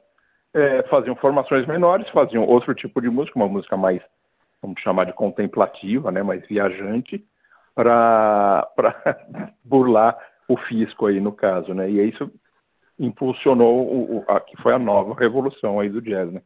[0.53, 4.01] é, faziam formações menores, faziam outro tipo de música, uma música mais,
[4.61, 7.25] vamos chamar de contemplativa, né, mais viajante,
[7.75, 8.67] para
[9.63, 11.89] burlar o fisco aí no caso, né?
[11.89, 12.31] E isso
[12.97, 16.41] impulsionou o, o- a, que foi a nova revolução aí do jazz, né?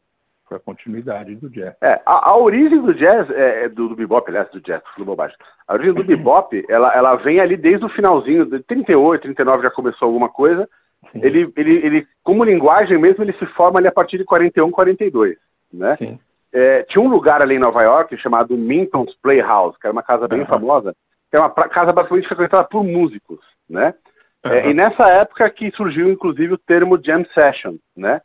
[0.45, 1.75] Foi a continuidade do jazz.
[1.81, 5.05] É, a, a origem do jazz, é, é do, do bebop, aliás, do jazz, falando
[5.07, 5.37] bobagem.
[5.65, 9.71] A origem do bebop, ela, ela vem ali desde o finalzinho, de 38, 39 já
[9.71, 10.69] começou alguma coisa.
[11.11, 11.19] Sim.
[11.23, 15.35] Ele, ele, ele, como linguagem mesmo, ele se forma ali a partir de 41, 42,
[15.73, 15.97] né?
[15.97, 16.19] Sim.
[16.53, 20.27] É, tinha um lugar ali em Nova York chamado Minton's Playhouse, que era uma casa
[20.27, 20.49] bem Aham.
[20.49, 20.95] famosa,
[21.29, 23.93] que é uma casa basicamente frequentada por músicos, né?
[24.43, 24.69] É, Aham.
[24.69, 28.21] e nessa época que surgiu, inclusive, o termo jam session, né?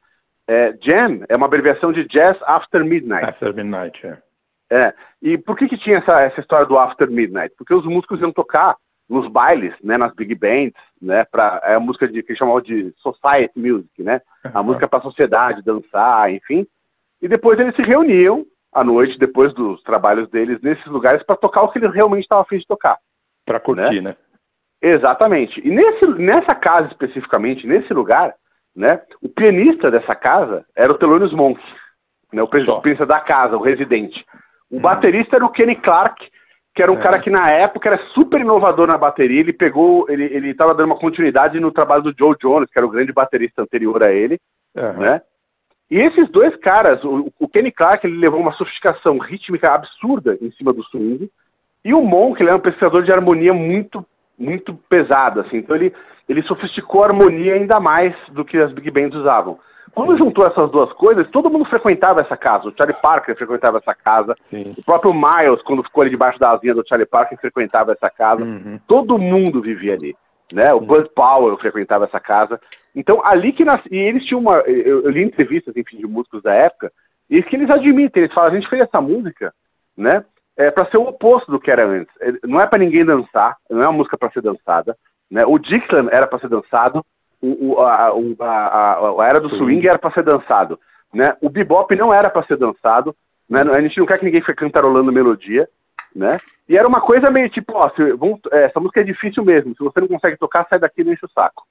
[0.49, 3.29] É, jam é uma abreviação de Jazz After Midnight.
[3.29, 4.19] After Midnight, é.
[4.71, 4.95] É.
[5.23, 7.55] E por que que tinha essa, essa história do After Midnight?
[7.57, 8.77] Porque os músicos iam tocar
[9.09, 12.61] nos bailes, né, nas big bands, né, pra, é a música de, que eles chamavam
[12.61, 14.21] de society music, né?
[14.53, 16.67] A música para a sociedade, dançar, enfim.
[17.23, 21.63] E depois eles se reuniam à noite, depois dos trabalhos deles, nesses lugares, para tocar
[21.63, 22.99] o que eles realmente estavam afim de tocar.
[23.45, 24.17] Pra curtir, né?
[24.83, 25.61] Exatamente.
[25.67, 28.35] E nesse, nessa casa especificamente, nesse lugar,
[28.75, 31.61] né, o pianista dessa casa era o Thelonious Monk,
[32.33, 32.81] né, o Só.
[32.81, 34.27] pianista da casa, o residente.
[34.71, 34.83] O Uhum.
[34.83, 36.29] baterista era o Kenny Clark,
[36.77, 37.01] que era um É.
[37.01, 39.41] cara que na época era super inovador na bateria.
[39.41, 42.87] Ele pegou, ele ele estava dando uma continuidade no trabalho do Joe Jonas, que era
[42.87, 44.39] o grande baterista anterior a ele,
[44.77, 44.93] Aham.
[44.99, 45.23] né?
[45.91, 50.51] E esses dois caras, o, o Kenny Clark, ele levou uma sofisticação rítmica absurda em
[50.51, 51.31] cima do swing,
[51.83, 54.05] e o Monk, ele era um pesquisador de harmonia muito,
[54.39, 55.57] muito pesado, assim.
[55.57, 55.95] Então ele,
[56.29, 59.59] ele sofisticou a harmonia ainda mais do que as big bands usavam.
[59.97, 62.69] Quando juntou essas duas coisas, todo mundo frequentava essa casa.
[62.69, 64.37] O Charlie Parker frequentava essa casa.
[64.51, 64.75] Sim.
[64.77, 68.45] O próprio Miles, quando ficou ali debaixo da asinha do Charlie Parker, frequentava essa casa.
[68.45, 68.79] Uhum.
[68.87, 70.15] Todo mundo vivia ali.
[70.53, 70.71] Né?
[70.75, 72.61] O Bud Powell frequentava essa casa.
[72.95, 73.89] Então, ali que nasce.
[73.91, 74.59] E eles tinham uma.
[74.67, 76.93] Eu, eu li entrevistas, enfim, de músicos da época,
[77.31, 79.51] e que eles admitem, eles falam, a gente fez essa música,
[79.97, 80.23] né?
[80.59, 82.15] É, para ser o oposto do que era antes.
[82.45, 84.95] Não é para ninguém dançar, não é uma música para ser dançada.
[85.31, 85.47] Né?
[85.47, 87.03] O Dixon era para ser dançado,
[87.41, 90.79] o, o- a, a, a- era do swing era para ser dançado.
[91.13, 91.35] Né?
[91.41, 93.15] O bebop não era para ser dançado,
[93.49, 93.61] né?
[93.63, 95.69] a gente não quer que ninguém fique cantarolando melodia.
[96.15, 96.39] Né?
[96.69, 99.73] E era uma coisa meio tipo, ó, se- vamos- é, essa música é difícil mesmo,
[99.77, 101.65] se você não consegue tocar, sai daqui e não enche o saco.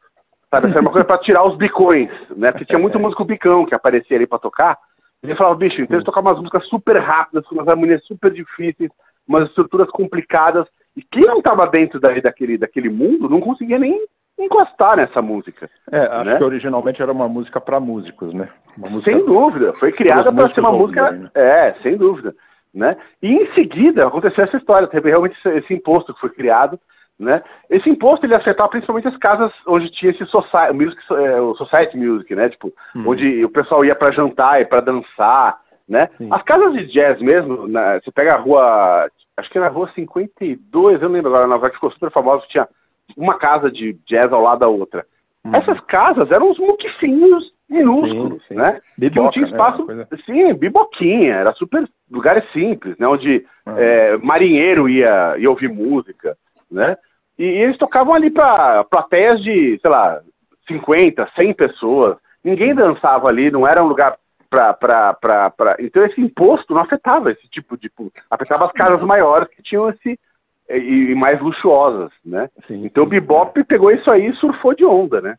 [0.52, 0.68] Sabe?
[0.68, 2.52] Essa era uma coisa para tirar os bicões, né?
[2.52, 4.78] Porque tinha muito músico bicão que aparecia ali para tocar.
[5.24, 8.32] E ele falava, bicho, então eles tocavam umas músicas super rápidas, com umas harmonias super
[8.32, 8.90] difíceis,
[9.28, 10.68] umas estruturas complicadas.
[10.96, 14.06] E quem não estava dentro daí, daquele, daquele mundo não conseguia nem
[14.38, 15.70] encostar nessa música.
[15.92, 16.38] É, acho Né?
[16.38, 18.50] que originalmente era uma música para músicos, né?
[18.78, 19.74] Música Sem dúvida.
[19.74, 21.12] Foi criada Para ser uma música.
[21.12, 21.30] né?
[21.34, 22.36] É, sem dúvida.
[22.74, 22.98] Né?
[23.22, 26.78] E em seguida aconteceu essa história, teve realmente esse, imposto que foi criado.
[27.18, 27.42] Né?
[27.70, 31.96] Esse imposto ele afetava principalmente as casas onde tinha esse society music, é, o society
[31.98, 32.50] music, né?
[32.50, 33.04] Tipo, Hum.
[33.08, 35.58] onde o pessoal ia para jantar e para dançar.
[35.88, 36.10] Né?
[36.18, 36.28] Sim.
[36.32, 41.02] As casas de jazz mesmo, na- você pega a rua, acho que na rua 52,
[41.02, 42.68] eu não lembro agora, na Nova York ficou super famosa, tinha
[43.16, 45.06] uma casa de jazz ao lado da outra.
[45.44, 45.52] Uhum.
[45.54, 48.56] Essas casas eram uns muquifinhos minúsculos, sim, sim.
[48.56, 48.80] né?
[48.98, 49.52] Biboca, não tinha né?
[49.52, 50.08] espaço, né?
[50.26, 53.08] sim, biboquinha, era super lugares simples, né?
[53.08, 53.78] Onde uhum.
[53.78, 56.38] é, marinheiro ia, ia ouvir música,
[56.70, 56.98] né?
[57.38, 60.22] E, e eles tocavam ali para plateias de, sei lá,
[60.68, 62.18] 50, 100 pessoas.
[62.44, 64.18] Ninguém dançava ali, não era um lugar
[64.50, 65.78] para.
[65.80, 67.92] Então esse imposto não afetava esse tipo de.
[68.30, 70.20] Afetava as casas maiores que tinham esse.
[70.70, 72.50] E, e mais luxuosas, né?
[72.68, 75.38] Sim, então o Bebop pegou isso aí e surfou de onda, né?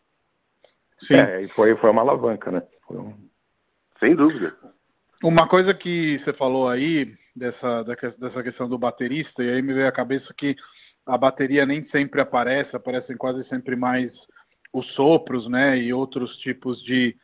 [1.01, 1.15] Sim.
[1.15, 2.63] É, e foi, foi uma alavanca, né?
[2.91, 3.13] Um...
[3.99, 4.57] Sem dúvida.
[5.23, 9.89] Uma coisa que você falou aí, dessa, dessa questão do baterista, e aí me veio
[9.89, 10.57] a cabeça que
[11.05, 14.11] a bateria nem sempre aparece, aparecem quase sempre mais
[14.73, 15.79] os sopros, né?
[15.79, 17.17] E outros tipos de,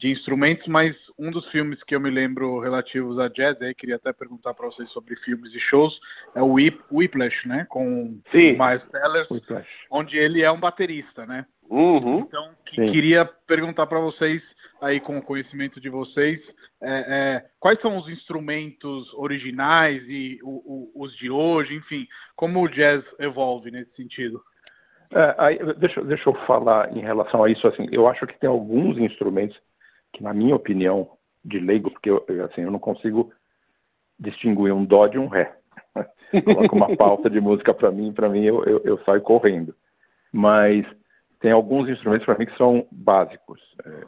[0.00, 3.96] de instrumentos, mas um dos filmes que eu me lembro relativos a jazz, aí queria
[3.96, 6.00] até perguntar para vocês sobre filmes e shows,
[6.34, 8.56] é o Whip, Whiplash, né, com Sim.
[8.56, 9.26] Miles Teller,
[9.90, 11.44] onde ele é um baterista, né?
[11.68, 12.20] Uhum.
[12.20, 14.42] Então, que, queria perguntar para vocês,
[14.80, 16.40] aí com o conhecimento de vocês,
[16.80, 20.48] é, é, quais são os instrumentos originais e o,
[20.96, 24.42] o, os de hoje, enfim, como o jazz evolve nesse sentido?
[25.12, 28.48] É, aí, deixa, deixa eu falar em relação a isso, assim, eu acho que tem
[28.48, 29.60] alguns instrumentos
[30.12, 33.32] que na minha opinião, de leigo, porque eu, assim, eu não consigo
[34.18, 35.56] distinguir um dó de um ré.
[36.44, 39.74] Coloca uma pauta de música para mim, para mim eu, eu, eu, saio correndo.
[40.30, 40.86] Mas
[41.40, 44.00] tem alguns instrumentos para mim que são básicos é,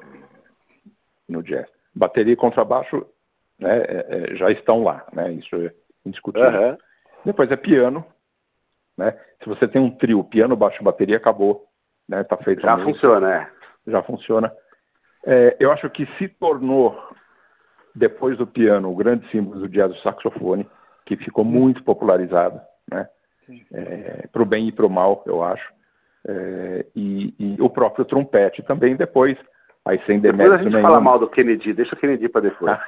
[1.29, 1.67] no jazz.
[1.95, 3.07] Bateria e contrabaixo
[3.59, 5.33] né, é, é, já estão lá, né?
[5.33, 6.51] Isso é indiscutível.
[6.51, 6.79] Uhum.
[7.25, 8.05] Depois é piano.
[8.97, 9.19] Né?
[9.43, 11.67] Se você tem um trio, piano, baixo bateria, acabou.
[12.09, 12.23] Né?
[12.25, 13.51] Tá feito já funciona, é.
[13.87, 14.55] Já funciona.
[15.25, 17.01] É, eu acho que se tornou,
[17.95, 20.69] depois do piano, o grande símbolo do jazz do saxofone,
[21.05, 23.09] que ficou muito popularizado, né?
[23.73, 25.73] É, para o bem e para o mal, eu acho.
[26.27, 29.37] É, e, e, o próprio trompete também depois,
[29.85, 30.87] aí sem demérito Depois a gente nenhum.
[30.87, 32.79] fala mal do Kennedy, deixa o Kennedy para depois.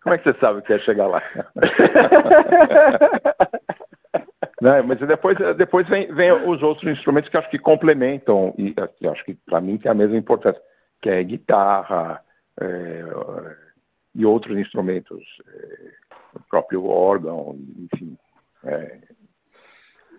[0.00, 1.20] Como é que você sabe que ia chegar lá?
[4.60, 4.82] Né?
[4.82, 8.74] Mas depois, depois vem, vem os outros instrumentos que acho que complementam, e
[9.08, 10.60] acho que para mim tem a mesma importância,
[11.00, 12.22] que é guitarra
[12.60, 13.04] é,
[14.14, 15.90] e outros instrumentos, é,
[16.34, 17.58] o próprio órgão,
[17.92, 18.16] enfim.
[18.64, 18.98] É,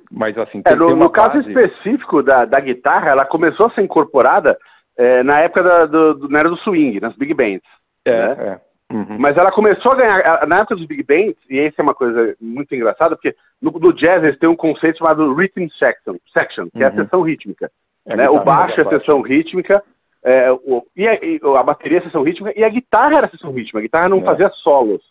[0.09, 4.57] mas assim, é, no, no caso específico da, da guitarra, ela começou a ser incorporada
[4.95, 7.67] é, na época da, do, do, na era do swing, nas big bands.
[8.05, 8.61] É, né?
[8.89, 8.93] É.
[8.93, 9.17] Uhum.
[9.19, 12.35] Mas ela começou a ganhar, na época dos Big Bands, e essa é uma coisa
[12.39, 16.77] muito engraçada, porque no, no jazz eles têm um conceito chamado rhythm section, section que
[16.77, 16.83] uhum.
[16.83, 16.97] é a uhum.
[16.97, 17.71] seção rítmica.
[18.05, 18.29] É né?
[18.29, 19.83] O baixo é a seção rítmica,
[20.23, 23.27] é, o, e, a, e, a, bateria é a seção rítmica, e a guitarra era
[23.27, 24.23] a seção rítmica, a guitarra não é.
[24.23, 25.01] fazia solos.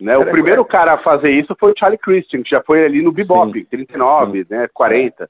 [0.00, 0.16] Né?
[0.16, 3.12] O primeiro cara a fazer isso foi o Charlie Christian, que já foi ali no
[3.12, 3.64] bebop, Sim.
[3.64, 4.46] 39, Sim.
[4.50, 5.28] Né, 40.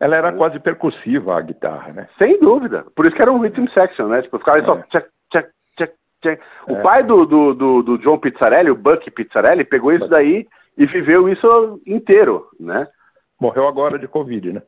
[0.00, 2.08] Ela era quase percussiva, a guitarra, né?
[2.16, 2.86] Sem dúvida.
[2.94, 4.22] Por isso que era um rhythm section, né?
[4.22, 4.64] Tipo, ficava é.
[4.64, 4.80] só
[6.68, 6.82] o é.
[6.82, 11.28] pai do, do, do, do, John Pizzarelli, o Buck Pizzarelli, pegou isso daí e viveu
[11.28, 12.88] isso inteiro, né?
[13.40, 14.62] Morreu agora de Covid, né?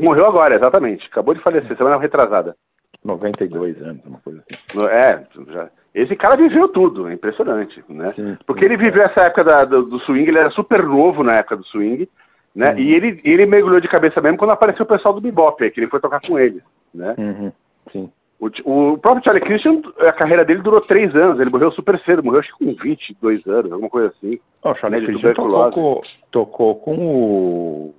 [0.00, 1.08] Morreu agora, exatamente.
[1.08, 2.56] Acabou de falecer, semana retrasada.
[3.04, 4.86] 92 anos, uma coisa assim.
[4.88, 5.70] É, já.
[5.94, 8.12] Esse cara viveu tudo, é impressionante, né?
[8.16, 11.34] Sim, Porque ele viveu essa época da, do, do, swing, ele era super novo na
[11.34, 12.08] época do swing,
[12.54, 12.72] né?
[12.72, 12.78] Uhum.
[12.78, 15.88] E ele, ele mergulhou de cabeça mesmo quando apareceu o pessoal do bebop, que ele
[15.88, 16.62] foi tocar com ele,
[16.92, 17.14] né?
[17.18, 17.52] Uhum.
[17.92, 18.12] Sim.
[18.64, 22.22] O, o, próprio Charlie Christian, a carreira dele durou três anos, ele morreu super cedo,
[22.22, 24.38] morreu acho que com 22 anos, alguma coisa assim.
[24.62, 27.94] Oh, o Charlie né, Christian tocou com, tocou com o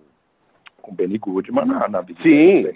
[0.81, 2.71] com Benny Goodman na, na Big Sim.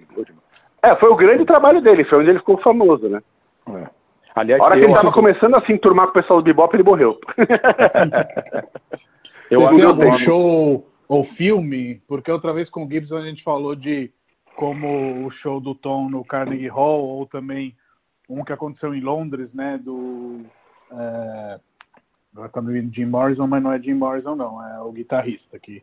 [0.81, 3.21] É, foi o grande trabalho dele, foi onde ele ficou famoso, né?
[3.67, 3.87] É.
[4.35, 6.75] Aliás, a hora que ele estava começando a se enturmar com o pessoal do bebop,
[6.75, 7.19] ele morreu.
[9.51, 12.01] eu viu algum show ou filme?
[12.07, 14.11] Porque outra vez com o Gibson a gente falou de
[14.59, 17.77] como o show do Tom no Carnegie Hall, ou também
[18.27, 20.41] um que aconteceu em Londres, né, do...
[20.91, 21.61] É,
[22.33, 25.81] agora tá me Jim Morrison, mas não é Jim Morrison não, é o guitarrista aqui.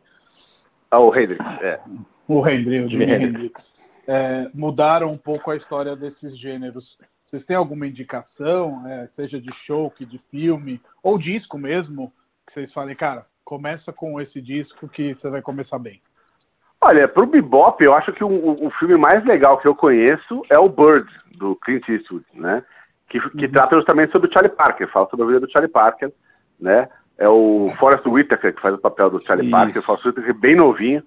[0.91, 1.81] Ah, o Hendrix, é.
[2.27, 3.63] O Hendrix, o Jimi Hendrix.
[4.05, 6.99] É, mudaram um pouco a história desses gêneros.
[7.25, 12.13] Vocês têm alguma indicação, é, seja de show, que de filme, ou disco mesmo,
[12.45, 15.99] que vocês falem, cara, começa com esse disco que você vai começar bem?
[16.79, 20.57] Olha, pro bebop, eu acho que o, o, filme mais legal que eu conheço é
[20.59, 22.63] o Bird, do Clint Eastwood, né?
[23.07, 23.51] Que, que uhum.
[23.51, 26.11] trata justamente sobre o Charlie Parker, fala sobre a vida do Charlie Parker,
[26.59, 26.87] né?
[27.17, 29.55] É o Forrest Whitaker que faz o papel do Charlie Isso.
[29.55, 31.03] Parker, o Forrest Whitaker bem novinho,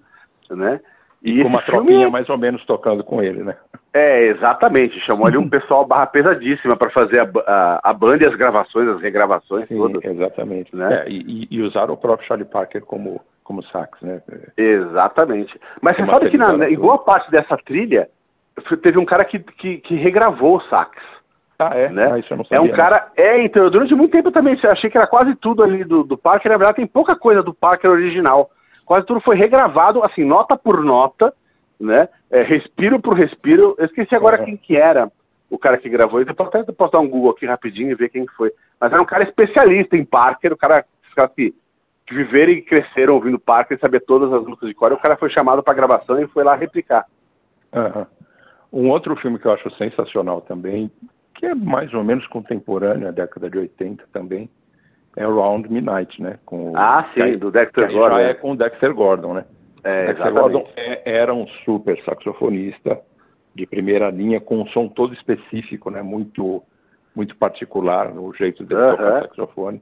[0.49, 0.81] né?
[1.23, 1.87] E com uma filme...
[1.87, 3.55] tropinha mais ou menos tocando com ele, né?
[3.93, 4.99] É, exatamente.
[4.99, 8.87] Chamou ali um pessoal barra pesadíssima para fazer a, a, a, banda e as gravações,
[8.87, 10.03] as regravações Sim, todas.
[10.03, 10.75] Exatamente.
[10.75, 11.03] Né?
[11.05, 14.21] É, e, e usaram o próprio Charlie Parker como como sax, né?
[14.55, 15.59] Exatamente.
[15.81, 18.09] Mas você sabe que na, em boa parte dessa trilha
[18.81, 20.97] teve um cara que, que, que regravou o sax.
[21.57, 21.89] Ah, é?
[21.89, 22.11] Né?
[22.11, 23.11] Ah, isso eu não sabia, é um cara.
[23.15, 26.51] É, então, durante muito tempo também achei que era quase tudo ali do, do Parker,
[26.51, 28.49] na verdade tem pouca coisa do Parker original.
[28.83, 31.33] Quase tudo foi regravado, assim, nota por nota,
[31.79, 32.09] né?
[32.29, 33.75] É, respiro por respiro.
[33.77, 34.45] Eu esqueci agora é.
[34.45, 35.11] quem que era
[35.49, 36.19] o cara que gravou.
[36.19, 38.51] Eu posso até posso dar um Google aqui rapidinho e ver quem foi.
[38.79, 40.83] Mas era um cara especialista em Parker, o cara,
[41.35, 41.53] que,
[42.11, 44.91] que viveram e cresceram ouvindo Parker, saber todas as músicas de cor.
[44.91, 47.05] O cara foi chamado para gravação e foi lá replicar.
[47.73, 48.05] Uhum.
[48.83, 50.91] Um outro filme que eu acho sensacional também,
[51.33, 54.49] que é mais ou menos contemporâneo, a década de 80 também,
[55.15, 56.37] é Around Midnight, né?
[56.45, 58.15] Com ah, sim, do Dexter que Gordon.
[58.17, 59.45] Já é com o Dexter Gordon, né?
[59.81, 60.53] É, Dexter exatamente.
[60.53, 63.01] Gordon é, era um super saxofonista
[63.55, 66.01] de primeira linha, com um som todo específico, né?
[66.01, 66.61] Muito,
[67.15, 68.91] muito particular no jeito de uh -huh.
[68.91, 69.81] tocar saxofone.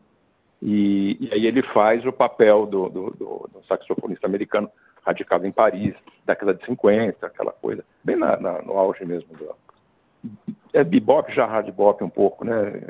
[0.62, 4.70] E, e, aí ele faz o papel do, do, do, do, saxofonista americano
[5.06, 5.96] radicado em Paris,
[6.26, 9.56] década de 50, aquela coisa, bem na, na, no auge mesmo do,
[10.74, 12.82] é bebop, já hard bop um pouco, né?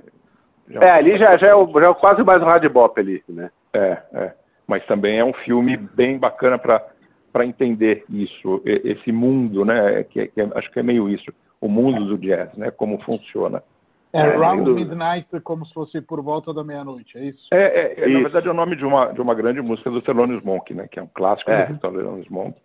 [0.67, 3.23] Já é, ali já, já, é o, já é quase mais um hard bop ali,
[3.27, 3.51] né?
[3.73, 4.33] É, é.
[4.67, 10.03] Mas também é um filme bem bacana para entender isso, esse mundo, né?
[10.03, 12.71] Que, que é, acho que é meio isso, o mundo do jazz, né?
[12.71, 13.63] Como funciona.
[14.11, 17.47] É, é Round Midnight como se fosse por volta da meia-noite, é isso?
[17.51, 20.01] É, é, é na verdade é o nome de uma, de uma grande música do
[20.01, 20.87] Thelonious Monk, né?
[20.87, 21.67] Que é um clássico é.
[21.67, 22.59] do Thelonious Monk.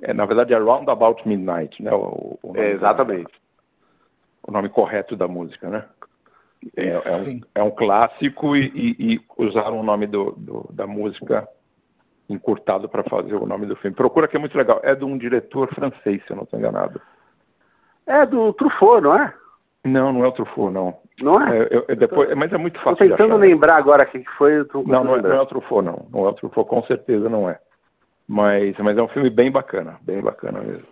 [0.00, 1.92] É, na verdade é Round About Midnight, né?
[1.92, 3.30] O, o é, exatamente
[4.42, 5.84] o nome correto da música, né?
[6.76, 10.86] É, é, um, é um, clássico e, e, e, usaram o nome do, do, da
[10.86, 11.48] música
[12.28, 13.96] encurtado para fazer o nome do filme.
[13.96, 14.80] Procura que é muito legal.
[14.82, 17.00] É de um diretor francês, se eu não estou enganado.
[18.06, 19.34] É do Truffaut, não é?
[19.84, 20.98] Não, não é o Truffaut, não.
[21.22, 21.58] Não é?
[21.58, 22.92] é eu, depois, mas é muito fácil.
[22.92, 24.66] Estou tentando achar, lembrar agora quem foi.
[24.86, 26.06] Não, não é, não é o Truffaut, não.
[26.12, 27.58] Não é o Truffaut, com certeza não é.
[28.28, 30.86] Mas, mas é um filme bem bacana, bem bacana mesmo.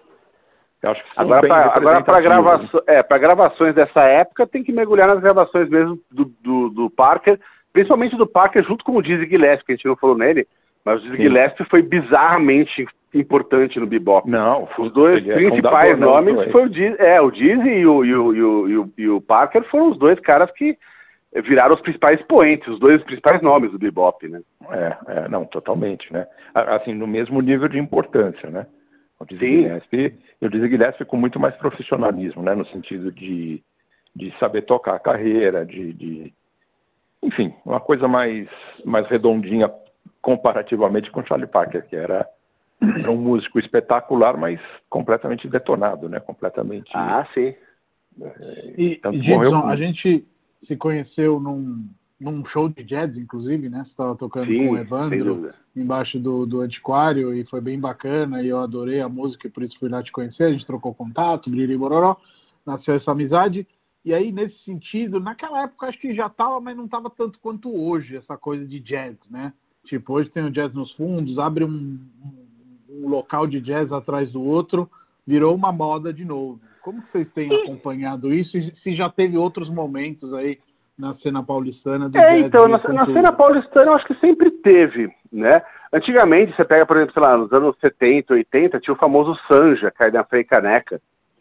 [1.77, 6.71] agora para gravaço, é, gravações dessa época tem que mergulhar nas gravações mesmo do, do,
[6.71, 7.39] do Parker,
[7.73, 10.49] principalmente do Parker junto com o Dizzy Gillespie, que a gente não falou nele,
[10.85, 14.29] mas o Dizzy Gillespie foi bizarramente importante no bebop.
[14.29, 18.05] Não, os dois é principais é nomes foi o Dizzy, é, o Dizzy e o,
[18.05, 20.79] e, o, e, o, e, o, e o Parker foram os dois caras que
[21.43, 24.41] viraram os principais poentes, os dois principais nomes do bebop, né?
[24.71, 26.27] É, é não, totalmente, né?
[26.55, 28.67] Assim, no mesmo nível de importância, né?
[29.19, 32.55] O Dizzy Gillespie, eu Dizzy Gillespie com muito mais profissionalismo, né?
[32.55, 33.63] No sentido de,
[34.15, 36.35] de saber tocar a carreira, de, de
[37.23, 38.49] enfim, uma coisa mais,
[38.85, 39.73] mais redondinha
[40.21, 42.29] comparativamente com Charlie Parker, que era,
[42.81, 46.21] era um músico espetacular, mas completamente detonado, né?
[46.21, 46.91] Completamente.
[46.95, 47.55] Ah, sim.
[48.21, 50.27] É, e, e Gibson, a gente
[50.67, 51.89] se conheceu num,
[52.21, 53.85] num show de jazz, inclusive, né?
[53.85, 58.43] Você estava tocando Sim, com o Evandro embaixo do, do antiquário e foi bem bacana
[58.43, 60.93] e eu adorei a música e por isso fui lá te conhecer, a gente trocou
[60.93, 62.17] contato, Briri Bororó,
[62.67, 63.67] nasceu essa amizade.
[64.05, 67.75] E aí, nesse sentido, naquela época acho que já estava, mas não estava tanto quanto
[67.75, 69.53] hoje, essa coisa de jazz, né?
[69.85, 72.48] Tipo, hoje tem o jazz nos fundos, abre um, um,
[73.03, 74.91] um local de jazz atrás do outro,
[75.27, 76.61] virou uma moda de novo.
[76.83, 80.59] Como vocês têm acompanhado isso e se já teve outros momentos aí
[80.99, 85.09] na cena paulistana do É, então, na, na, cena paulistana eu acho que sempre teve,
[85.31, 85.63] né?
[85.93, 89.91] Antigamente, você pega, por exemplo, sei lá, nos anos 70, 80, tinha o famoso Sanja,
[89.91, 91.01] que era na Frei Caneca,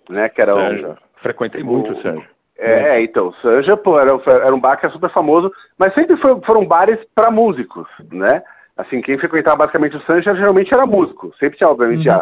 [0.10, 0.30] né?
[0.30, 0.92] Que era Sanja.
[0.92, 2.30] O, Frequentei muito o, Sanja.
[2.56, 6.18] É, é, então, Sanja, pô, era, era um bar que era super famoso, mas sempre
[6.18, 8.44] foi, foram bares para músicos, né?
[8.78, 11.34] Assim, quem frequentava basicamente o Sanja geralmente era músico.
[11.40, 12.22] Sempre tinha, obviamente, uhum.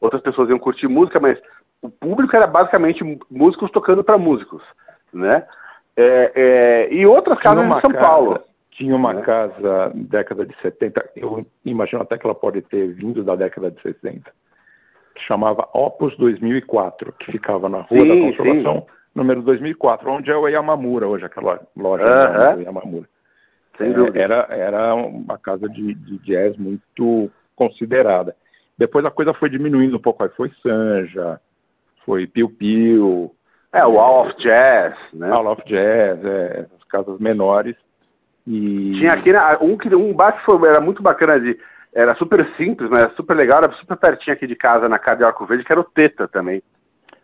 [0.00, 1.40] outras pessoas iam curtir música, mas
[1.82, 4.62] o público era basicamente músicos tocando para músicos,
[5.12, 5.46] né?
[5.96, 8.40] É, é, e outras casas em São casa, Paulo.
[8.70, 9.22] Tinha uma né?
[9.22, 13.80] casa década de 70, eu imagino até que ela pode ter vindo da década de
[13.82, 14.32] 60,
[15.14, 18.94] que chamava Opus 2004, que ficava na Rua sim, da Consolação, sim.
[19.12, 22.54] número 2004, onde é o Yamamura hoje, aquela loja uh -huh.
[22.54, 23.08] do Yamamura.
[23.84, 28.36] É, era, era uma casa de, de jazz muito considerada.
[28.76, 31.40] Depois a coisa foi diminuindo um pouco, aí foi Sanja,
[32.04, 33.34] foi Piu Piu,
[33.72, 35.30] é, o Hall of Jazz, né?
[35.30, 37.74] Hall of Jazz, é, as casas menores.
[38.46, 38.92] E...
[38.96, 41.58] Tinha aqui um, um bar que foi, era muito bacana de.
[41.92, 45.24] Era super simples, mas super legal, era super pertinho aqui de casa, na casa de
[45.24, 46.62] Arco Verde, que era o Teta também.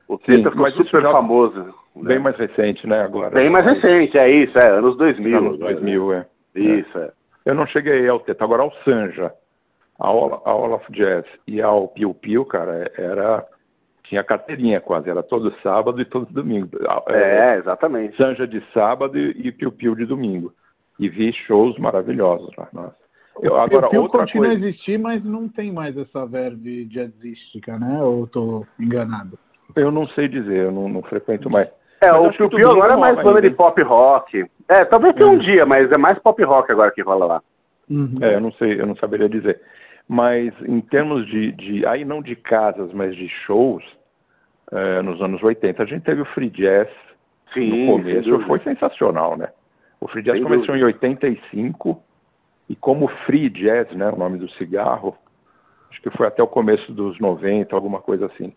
[0.09, 1.75] O Teta Sim, ficou super famoso.
[1.95, 2.19] Bem né?
[2.19, 3.31] mais recente, né, agora.
[3.31, 5.39] Bem mais recente, é isso, é, anos 2000.
[5.39, 6.27] Anos 2000, é.
[6.61, 7.13] Isso, é.
[7.45, 9.33] Eu não cheguei ao Teta, agora ao Sanja,
[9.99, 13.47] a Hall of Jazz e ao Piu Piu, cara, era
[14.03, 16.79] tinha carteirinha quase, era todo sábado e todo domingo.
[17.09, 18.17] É, é exatamente.
[18.17, 20.55] Sanja de sábado e Piu Piu de domingo.
[20.99, 22.97] E vi shows maravilhosos lá, nossa.
[23.43, 24.65] Eu, agora, o Pio continua coisa...
[24.65, 28.03] a existir, mas não tem mais essa verve jazzística, né?
[28.03, 29.39] Ou estou enganado?
[29.75, 31.69] Eu não sei dizer, eu não, não frequento mais.
[32.07, 34.49] É, mas o Pio agora é mais banda de pop rock.
[34.69, 37.43] É, talvez tenha um dia, mas é mais pop rock agora que rola lá.
[37.89, 38.19] Uhum.
[38.21, 39.61] É, eu não sei, eu não saberia dizer.
[40.09, 43.85] Mas em termos de, de aí não de casas, mas de shows,
[44.73, 46.89] é, nos anos 80, a gente teve o Free Jazz
[47.53, 49.49] Sim, no começo, foi sensacional, né?
[50.01, 50.85] O Free Jazz sem começou dúvida.
[50.85, 52.03] em 85
[52.69, 55.17] e como Free Jazz, né, o nome do cigarro,
[55.89, 58.53] acho que foi até o começo dos 90, alguma coisa assim.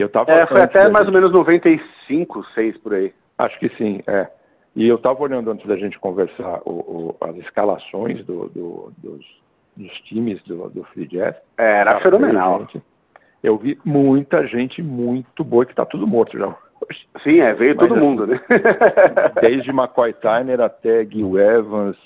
[0.00, 1.14] E eu tava é, foi até mais gente...
[1.14, 3.12] ou menos 95, 6 por aí.
[3.36, 4.30] Acho que sim, é.
[4.74, 9.42] E eu estava olhando antes da gente conversar o, o, as escalações do, do, dos,
[9.76, 11.36] dos, times do, do Free Jazz.
[11.58, 12.60] É, era fenomenal.
[12.60, 12.82] Gente,
[13.42, 16.56] eu vi muita gente muito boa que está tudo morto já.
[17.22, 18.40] Sim, é, veio Mas, todo assim, mundo, né?
[19.42, 21.98] desde McCoy Tyner até Gil Evans,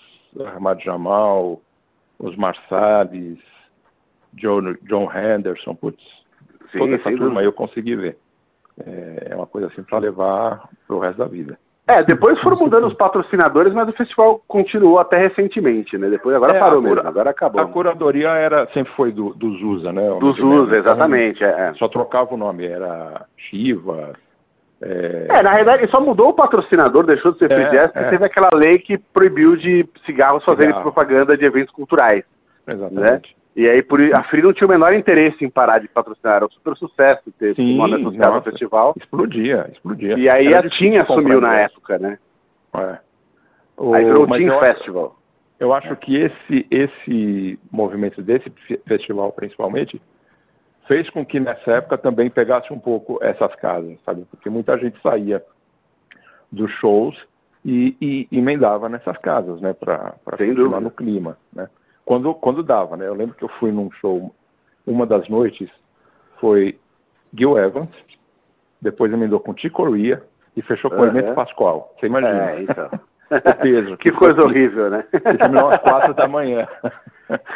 [0.57, 1.63] Ahmad Jamal,
[2.19, 3.39] os Marsalis,
[4.33, 6.24] John, John Henderson, putz,
[6.75, 8.19] Sim, toda essa turma eu consegui ver.
[8.85, 11.59] É, é uma coisa assim para levar para o resto da vida.
[11.87, 16.09] É, depois foram mudando os patrocinadores, mas o festival continuou até recentemente, né?
[16.09, 17.61] Depois agora é, parou cura, mesmo, agora acabou.
[17.61, 20.03] A curadoria era, sempre foi do, do Zusa, né?
[20.19, 21.45] Do Zusa, exatamente.
[21.45, 21.75] Então, é.
[21.75, 24.15] Só trocava o nome, era Shiva.
[24.81, 25.27] É...
[25.29, 27.89] é, na realidade só mudou o patrocinador, deixou de ser é, Free é.
[27.89, 30.83] teve aquela lei que proibiu de cigarros fazerem Cigarro.
[30.83, 32.25] propaganda de eventos culturais.
[32.67, 33.37] Exatamente.
[33.37, 33.44] Né?
[33.57, 36.47] E aí por, a Free não tinha o menor interesse em parar de patrocinar, era
[36.47, 38.95] um super sucesso ter Sim, moda associada no festival.
[38.97, 40.19] Explodia, explodia.
[40.19, 42.19] E aí era a TIM assumiu na época, né?
[42.75, 42.99] É.
[43.77, 45.19] O, aí virou o Festival.
[45.59, 48.51] Eu acho que esse, esse movimento desse
[48.85, 50.03] festival, principalmente,
[50.87, 54.27] fez com que nessa época também pegasse um pouco essas casas, sabe?
[54.31, 55.45] Porque muita gente saía
[56.51, 57.27] dos shows
[57.65, 59.73] e, e emendava nessas casas, né?
[59.73, 61.69] Para continuar no clima, né?
[62.05, 63.07] Quando, quando dava, né?
[63.07, 64.35] Eu lembro que eu fui num show,
[64.87, 65.71] uma das noites
[66.37, 66.79] foi
[67.33, 67.89] Gil Evans,
[68.81, 70.23] depois emendou com Chico Ria
[70.57, 71.95] e fechou com o Hermeto Pascoal.
[71.99, 72.51] Você imagina.
[72.51, 72.91] É, então.
[73.31, 73.97] O peso.
[73.97, 75.05] que, que coisa horrível, né?
[75.13, 76.67] E terminou às quatro da manhã.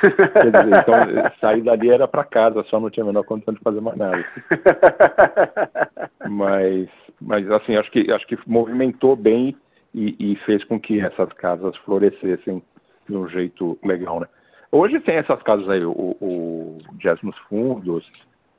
[0.01, 0.95] Quer dizer, então
[1.41, 4.25] sair dali era para casa, só não tinha a menor condição de fazer mais nada.
[6.29, 6.89] Mas,
[7.21, 9.57] mas assim, acho que, acho que movimentou bem
[9.95, 12.63] e, e fez com que essas casas florescessem
[13.09, 14.27] de um jeito legal, né?
[14.71, 18.11] Hoje tem essas casas aí, o, o Jazz nos Fundos,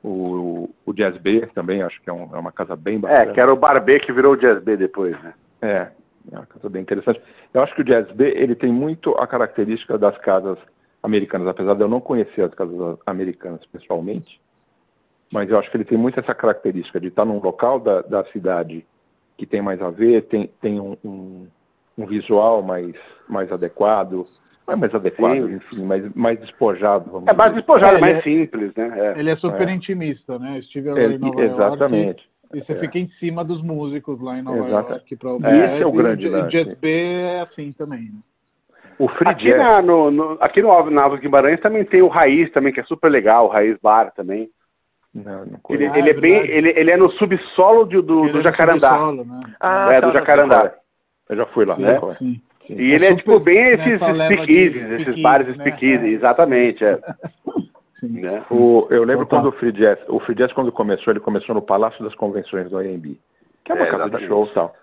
[0.02, 3.30] o, o Jazz B também, acho que é, um, é, uma casa bem bacana.
[3.30, 5.34] É, que era o Bar B que virou o Jazz B depois, né?
[5.62, 5.90] É,
[6.32, 7.22] é uma casa bem interessante.
[7.52, 10.58] Eu acho que o Jazz B, ele tem muito a característica das casas
[11.02, 14.40] americanas, apesar de eu não conhecer as casas americanas pessoalmente,
[15.32, 18.24] mas eu acho que ele tem muito essa característica de estar num local da, da
[18.24, 18.84] cidade
[19.36, 21.46] que tem mais a ver, tem, tem um, um,
[21.96, 22.96] um visual mais,
[23.28, 24.26] mais adequado,
[24.70, 25.54] é mais adequado, Sim.
[25.54, 27.24] enfim, mais, mais despojado.
[27.26, 29.14] é mais despojado, é, mais é, simples, né?
[29.16, 29.20] É.
[29.20, 29.72] Ele é super é.
[29.72, 30.58] intimista, né?
[30.58, 32.06] estive lá em Nova Exatamente.
[32.06, 34.92] York, e você fica em cima dos músicos lá em Nova Exato.
[34.92, 35.46] York para ouvir.
[35.46, 36.50] Esse é o grande e, lance.
[36.50, 38.02] Jazz B é assim também.
[38.02, 38.20] Né?
[38.98, 42.50] O Free aqui, na, no, no, aqui no, na Alves Guimarães também tem o Raiz
[42.50, 44.50] também, que é super legal, o Raiz Bar também.
[45.12, 48.28] Não, não ele, ah, ele, é, é bem, ele, ele é no subsolo de, do,
[48.30, 48.90] do Jacarandá.
[48.90, 49.40] Subsolo, né?
[49.58, 50.74] Ah, é, tá, do Jacarandá.
[51.28, 51.76] Eu já fui lá.
[51.76, 51.98] Né?
[52.18, 52.40] Sim.
[52.78, 55.54] E é ele é tipo bem esses speakeasies, esses bares né?
[55.54, 56.84] speakeasies, exatamente.
[56.84, 56.98] É.
[58.02, 58.42] Né?
[58.50, 59.36] O, eu lembro Opa.
[59.36, 62.70] quando o Free Jazz, o Free Jazz quando começou, ele começou no Palácio das Convenções
[62.70, 63.18] do AMB,
[63.62, 64.74] que é uma é, casa de show e tal.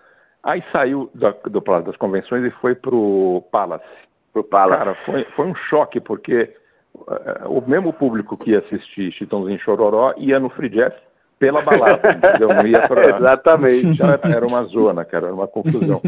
[0.42, 3.84] Aí saiu do, do Palácio das Convenções e foi pro Palace.
[4.32, 4.78] Pro Palace.
[4.78, 6.54] Cara, foi, foi um choque, porque
[6.94, 10.94] uh, o mesmo público que ia assistir Chitãozinho Chororó ia no Free Jazz
[11.38, 12.48] pela balada, entendeu?
[12.48, 13.16] Não ia pra...
[13.16, 14.00] Exatamente.
[14.02, 16.00] Era uma zona, cara, era uma confusão.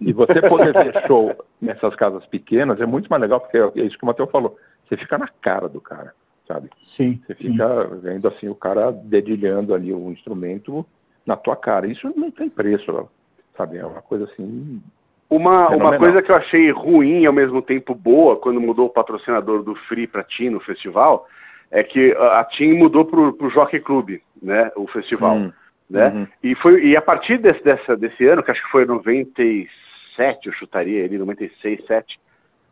[0.00, 3.98] E você poder ver show nessas casas pequenas é muito mais legal, porque é isso
[3.98, 4.56] que o Matheus falou.
[4.88, 6.14] Você fica na cara do cara,
[6.46, 6.70] sabe?
[6.96, 7.20] Sim.
[7.26, 8.00] Você fica sim.
[8.00, 10.84] vendo assim o cara dedilhando ali o instrumento
[11.24, 11.86] na tua cara.
[11.86, 13.08] Isso não tem preço,
[13.56, 13.78] sabe?
[13.78, 14.82] É uma coisa assim.
[15.28, 18.90] Uma, uma coisa que eu achei ruim e ao mesmo tempo boa quando mudou o
[18.90, 21.26] patrocinador do Free para Tim no festival
[21.70, 25.36] é que a Tim mudou para o Jockey Club né, o festival.
[25.36, 25.52] Hum,
[25.88, 26.08] né?
[26.08, 26.26] Uhum.
[26.42, 30.52] E, foi, e a partir desse, dessa, desse ano, que acho que foi 97, eu
[30.52, 32.20] chutaria ali, 96, 7,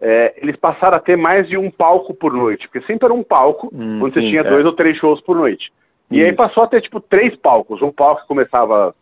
[0.00, 3.22] é, eles passaram a ter mais de um palco por noite, porque sempre era um
[3.22, 4.44] palco, hum, onde sim, você tinha é.
[4.44, 5.72] dois ou três shows por noite.
[6.10, 7.82] E aí passou a ter tipo três palcos.
[7.82, 8.94] Um palco que começava às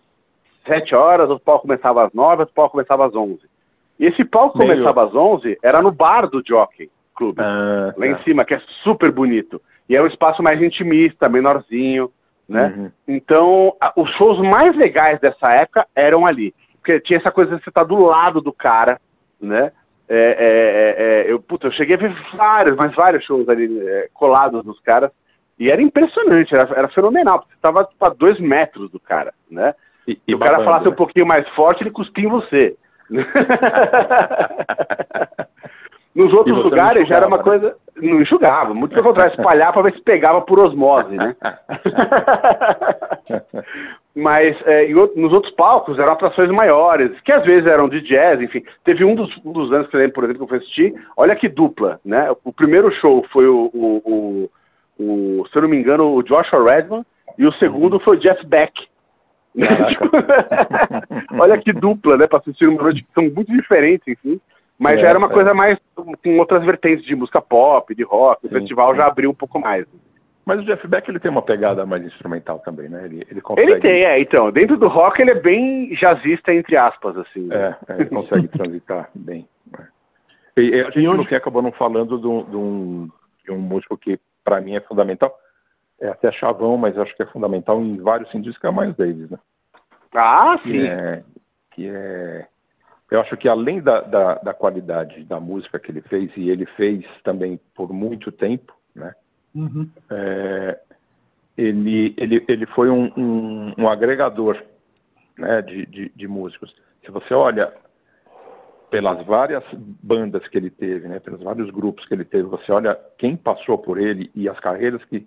[0.66, 3.40] 7 horas, outro palco começava às 9, outro palco começava às 11.
[3.98, 4.70] E esse palco Meio...
[4.70, 8.06] começava às 11, era no bar do Jockey Club, ah, lá tá.
[8.06, 9.60] em cima, que é super bonito.
[9.88, 12.12] E é um espaço mais intimista, menorzinho
[12.48, 12.74] né?
[12.76, 12.90] Uhum.
[13.06, 16.54] Então, a, os shows mais legais dessa época eram ali.
[16.74, 18.98] Porque tinha essa coisa de você estar tá do lado do cara,
[19.40, 19.72] né?
[20.08, 20.94] É, é,
[21.28, 24.80] é, eu, puta, eu cheguei a ver vários, mas vários shows ali é, colados nos
[24.80, 25.10] caras.
[25.58, 29.34] E era impressionante, era, era fenomenal, porque você estava tipo, a dois metros do cara,
[29.50, 29.74] né?
[30.06, 30.90] E, e o cara falasse né?
[30.90, 32.76] um pouquinho mais forte, ele cuspia em você.
[36.18, 37.42] Nos outros lugares já era uma né?
[37.44, 37.76] coisa.
[37.94, 41.36] Não enxugava, muito pelo contrário, espalhar para ver se pegava por osmose, né?
[44.14, 48.42] Mas é, em, nos outros palcos eram atrações maiores, que às vezes eram de jazz,
[48.42, 48.64] enfim.
[48.82, 50.94] Teve um dos, um dos anos que eu lembro, por exemplo, que eu fui assistir,
[51.16, 52.28] olha que dupla, né?
[52.44, 54.50] O primeiro show foi o, o,
[54.98, 57.06] o, o se eu não me engano, o Joshua Redman,
[57.36, 58.88] e o segundo foi o Jeff Beck.
[61.38, 62.26] olha que dupla, né?
[62.26, 64.40] Para assistir uma noite são muito diferentes, enfim.
[64.78, 65.32] Mas é, já era uma é.
[65.32, 68.46] coisa mais com outras vertentes de música pop, de rock.
[68.46, 68.98] O sim, festival sim.
[68.98, 69.84] já abriu um pouco mais.
[70.46, 73.04] Mas o Jeff Beck ele tem uma pegada mais instrumental também, né?
[73.04, 73.70] Ele, ele, consegue...
[73.70, 74.50] ele tem, é, então.
[74.50, 77.48] Dentro do rock ele é bem jazzista, entre aspas, assim.
[77.52, 79.46] É, é ele consegue transitar bem.
[79.70, 79.88] Né?
[80.56, 83.10] E, e, a gente no fim acabou não falando de um, de um,
[83.44, 85.36] de um músico que para mim é fundamental.
[86.00, 88.94] É até chavão, mas acho que é fundamental em vários sentidos, que é o Miles
[88.94, 89.38] Davis, né?
[90.14, 90.70] Ah, sim.
[90.70, 91.22] Que é,
[91.72, 92.46] que é
[93.10, 96.66] eu acho que além da, da, da, qualidade da música que ele fez, e ele
[96.66, 99.14] fez também por muito tempo, né?
[99.54, 99.88] Uhum.
[100.10, 100.78] É,
[101.56, 104.62] ele, ele, ele foi um, um, um agregador
[105.36, 106.76] né, de, de, de, músicos.
[107.02, 107.72] Se você olha
[108.90, 112.98] pelas várias bandas que ele teve, né, pelos vários grupos que ele teve, você olha
[113.16, 115.26] quem passou por ele e as carreiras que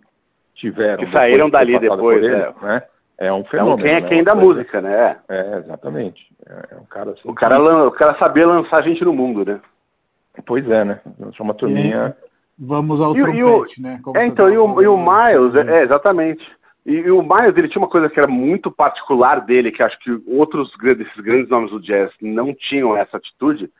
[0.53, 1.03] tiveram.
[1.03, 2.53] Que saíram dali depois, ele, é.
[2.61, 2.83] né?
[3.21, 3.75] É um fenômeno.
[3.75, 4.07] Então, quem é né?
[4.07, 5.17] quem da música, né?
[5.29, 6.35] É, exatamente.
[6.43, 9.61] É, é um cara assim, o, cara o cara sabia lançar gente no mundo, né?
[10.43, 10.99] Pois é, né?
[11.33, 12.17] Só uma turminha.
[12.17, 13.99] E, vamos ao e, trompete, e o, né?
[14.01, 16.51] Como é, então, e o, e o Miles, é, exatamente.
[16.83, 19.99] E, e, o Miles, ele tinha uma coisa que era muito particular dele, que acho
[19.99, 23.71] que outros grandes, esses grandes nomes do jazz não tinham essa atitude,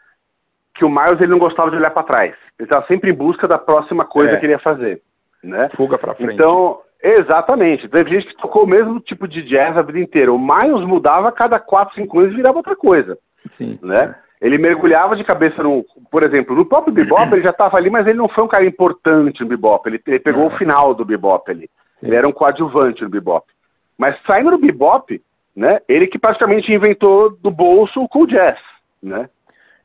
[0.71, 2.35] que o Miles ele não gostava de olhar para trás.
[2.59, 4.37] Ele estava sempre em busca da próxima coisa é.
[4.37, 5.01] que ele ia fazer.
[5.43, 5.67] Né?
[5.75, 6.35] Fuga para frente.
[6.35, 7.87] Então, Exatamente.
[7.87, 10.31] Teve gente que tocou o mesmo tipo de jazz a vida inteira.
[10.31, 13.17] O Miles mudava a cada 4, 5 anos e virava outra coisa.
[13.57, 13.79] Sim.
[13.81, 14.15] Né?
[14.39, 15.83] Ele mergulhava de cabeça no.
[16.09, 18.65] Por exemplo, no próprio bebop ele já estava ali, mas ele não foi um cara
[18.65, 19.87] importante no bebop.
[19.87, 21.69] Ele, ele pegou o final do bebop ali.
[22.01, 23.51] Ele era um coadjuvante no bebop.
[23.97, 25.21] Mas saindo do bebop,
[25.55, 28.59] né, ele que praticamente inventou do bolso o cool jazz.
[29.01, 29.29] Né?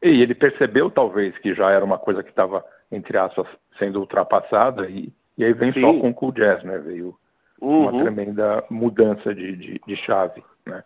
[0.03, 3.47] E ele percebeu, talvez, que já era uma coisa que estava, entre aspas,
[3.79, 5.80] sendo ultrapassada e e aí vem Sim.
[5.80, 6.78] só com o cool jazz, né?
[6.78, 7.14] Veio
[7.61, 7.89] uhum.
[7.89, 10.82] uma tremenda mudança de, de, de, chave, né?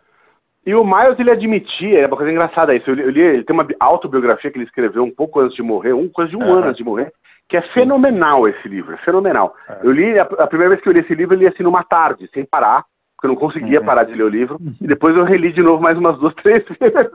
[0.64, 3.44] E o Miles, ele admitia, é uma coisa engraçada isso, eu li, eu li, ele
[3.44, 6.42] tem uma autobiografia que ele escreveu um pouco antes de morrer, um, coisa de um
[6.42, 6.52] uhum.
[6.52, 7.12] ano antes de morrer,
[7.48, 9.54] que é fenomenal esse livro, é fenomenal.
[9.68, 9.76] Uhum.
[9.84, 11.82] Eu li, a, a, primeira vez que eu li esse livro, eu li assim numa
[11.82, 12.84] tarde, sem parar,
[13.16, 13.86] porque eu não conseguia uhum.
[13.86, 16.62] parar de ler o livro, e depois eu reli de novo mais umas duas, três
[16.64, 17.10] vezes,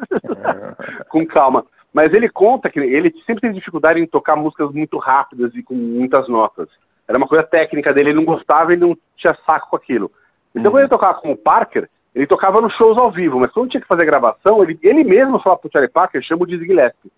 [1.10, 1.66] com calma.
[1.94, 5.76] Mas ele conta que ele sempre teve dificuldade em tocar músicas muito rápidas e com
[5.76, 6.68] muitas notas.
[7.08, 10.12] Era uma coisa técnica dele, ele não gostava e não tinha saco com aquilo.
[10.54, 10.72] Então uhum.
[10.72, 13.82] quando ele tocava com o Parker, ele tocava nos shows ao vivo, mas quando tinha
[13.82, 17.12] que fazer gravação, ele, ele mesmo falava pro Charlie Parker, chama o Dizzy Gillespie.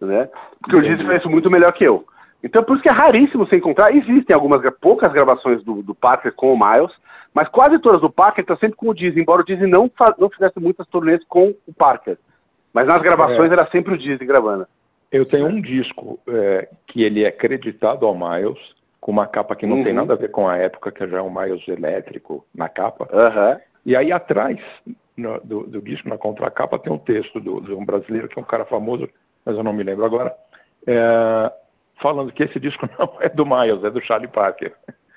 [0.00, 0.28] Né?
[0.60, 2.06] Porque o Dizzy faz isso muito melhor que eu.
[2.42, 3.94] Então por isso que é raríssimo você encontrar.
[3.94, 6.94] Existem algumas poucas gravações do, do Parker com o Miles,
[7.34, 10.30] mas quase todas do Parker estão sempre com o Dizzy, embora o Dizzy não, não
[10.30, 12.16] fizesse muitas turnês com o Parker.
[12.72, 13.52] Mas nas gravações é.
[13.52, 14.66] era sempre o Dizzy gravando.
[15.10, 19.66] Eu tenho um disco é, que ele é creditado ao Miles, com uma capa que
[19.66, 19.84] não uhum.
[19.84, 23.08] tem nada a ver com a época, que já é um Miles elétrico na capa.
[23.12, 23.60] Uhum.
[23.84, 24.60] E aí atrás
[25.16, 28.42] no, do, do, disco, na contracapa, tem um texto do, de um brasileiro, que é
[28.42, 29.08] um cara famoso,
[29.44, 30.36] mas eu não me lembro agora,
[30.86, 31.52] é,
[31.96, 34.74] falando que esse disco não é do Miles, é do Charlie Parker.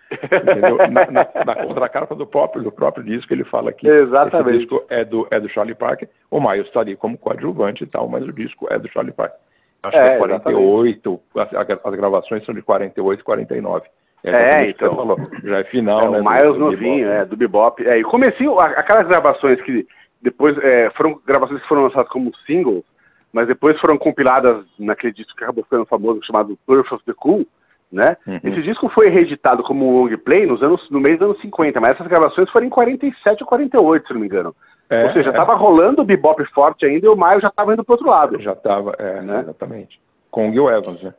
[0.92, 4.50] na, na, na, contracapa do próprio, do próprio disco, ele fala que Exatamente.
[4.50, 6.10] esse disco é do, é do Charlie Parker.
[6.32, 9.38] O Miles está ali como coadjuvante e tal, mas o disco é do Charlie Parker.
[9.82, 11.48] Acho é, que é 48, as,
[11.86, 13.88] as, gravações são de 48 e 49.
[14.24, 14.96] É, é então.
[14.96, 16.20] Falou, já é final, é, né?
[16.20, 17.88] O Miles do, novinho, é, do Bebop.
[17.88, 19.88] É, e comecinho, aquelas gravações que
[20.22, 22.84] depois é, foram gravações que foram lançadas como singles,
[23.32, 27.48] mas depois foram compiladas naquele disco que acabou ficando famoso, chamado Birth of the Cool,
[27.92, 28.18] né?
[28.28, 28.40] Uhum.
[28.44, 31.92] Esse disco foi reeditado como long play nos anos, no mês dos anos 50, mas
[31.92, 34.56] essas gravações foram em 47 ou 48, se não me engano.
[34.90, 35.56] É, Ou seja, estava é.
[35.56, 38.40] rolando o bebop forte ainda e o Maio já estava indo para outro lado.
[38.40, 39.42] Já estava, é, né?
[39.42, 40.02] exatamente.
[40.32, 41.14] Com o Gil Evans, né?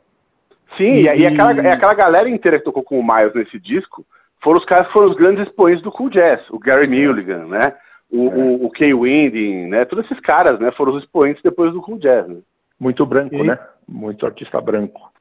[0.77, 4.05] Sim, e, e aquela, e aquela galera inteira que tocou com o Miles nesse disco
[4.39, 6.49] foram os caras que foram os grandes expoentes do cool jazz.
[6.49, 7.75] O Gary Mulligan, né?
[8.09, 8.35] O, é.
[8.35, 9.85] o, o Kay Winding, né?
[9.85, 10.71] Todos esses caras, né?
[10.71, 12.27] Foram os expoentes depois do cool jazz.
[12.27, 12.37] Né?
[12.79, 13.43] Muito branco, e...
[13.43, 13.57] né?
[13.87, 15.11] Muito artista branco.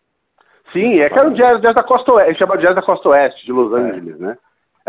[0.73, 3.45] Sim, é que era o jazz, jazz da costa oeste, chama jazz da costa oeste
[3.45, 3.83] de Los é.
[3.83, 4.39] Angeles, né?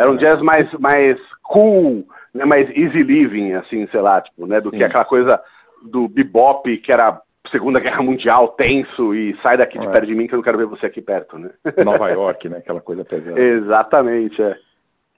[0.02, 4.60] Era um jazz mais, mais cool, né, mais easy living, assim, sei lá, tipo, né,
[4.60, 5.42] do que aquela coisa
[5.84, 9.90] do bebop que era Segunda Guerra Mundial tenso e sai daqui de é.
[9.90, 11.50] perto de mim que eu não quero ver você aqui perto, né?
[11.84, 12.58] Nova York, né?
[12.58, 13.40] Aquela coisa pesada.
[13.40, 14.58] Exatamente, é.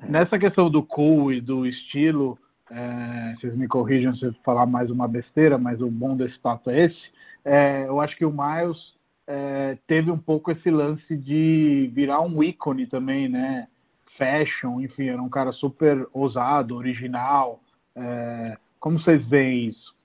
[0.08, 2.38] Nessa questão do cool e do estilo,
[2.70, 6.70] é, vocês me corrijam se eu falar mais uma besteira, mas o bom desse papo
[6.70, 7.12] é esse.
[7.44, 8.94] É, eu acho que o Miles
[9.28, 13.68] é, teve um pouco esse lance de virar um ícone também, né?
[14.18, 17.61] Fashion, enfim, era um cara super ousado, original.
[17.95, 19.95] É, como vocês veem isso?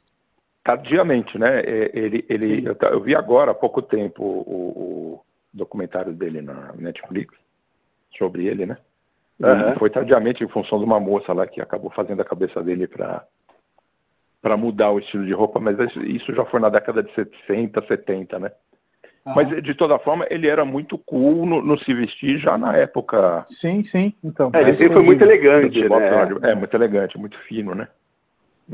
[0.62, 1.60] Tardiamente, né?
[1.60, 5.20] É, ele, ele, eu, eu, vi agora há pouco tempo o, o,
[5.52, 7.34] documentário dele na Netflix
[8.10, 8.76] sobre ele, né?
[9.40, 9.76] Uhum.
[9.78, 13.26] Foi tardiamente em função de uma moça lá que acabou fazendo a cabeça dele para
[14.40, 18.38] para mudar o estilo de roupa, mas isso já foi na década de 60, 70,
[18.38, 18.52] né?
[19.28, 19.34] Uhum.
[19.34, 23.46] Mas de toda forma ele era muito cool no, no, se vestir já na época.
[23.60, 24.12] Sim, sim.
[24.24, 24.50] Então.
[24.54, 26.50] É, ele sempre foi muito elegante, né?
[26.50, 27.88] É, muito elegante, muito fino, né?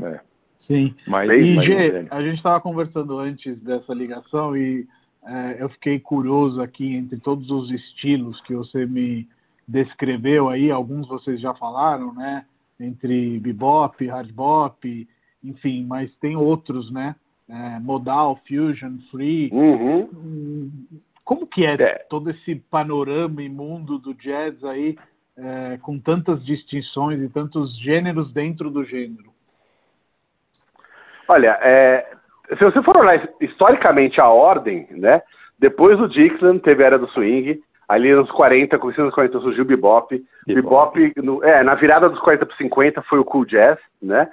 [0.01, 0.19] É.
[0.67, 0.95] Sim.
[1.05, 4.87] Mas, e mas, Gê, a gente estava conversando antes dessa ligação e
[5.25, 9.27] é, eu fiquei curioso aqui entre todos os estilos que você me
[9.67, 12.45] descreveu aí, alguns vocês já falaram, né?
[12.79, 15.07] Entre bebop, hard bop,
[15.43, 17.15] enfim, mas tem outros, né?
[17.47, 19.49] É, modal, fusion, free.
[19.53, 20.71] Uhum.
[21.23, 24.97] Como que é, é, todo esse panorama e mundo do jazz aí,
[25.37, 29.33] é, com tantas distinções e tantos gêneros dentro do gênero?
[31.27, 32.15] Olha, é,
[32.49, 35.21] se você for olhar historicamente a ordem, né?
[35.57, 39.63] Depois do Dixon teve a era do swing, ali nos 40, começando nos 40 surgiu
[39.63, 40.23] o bebop.
[40.45, 44.29] Bebop, bebop no, é, na virada dos 40 para 50 foi o cool jazz, né?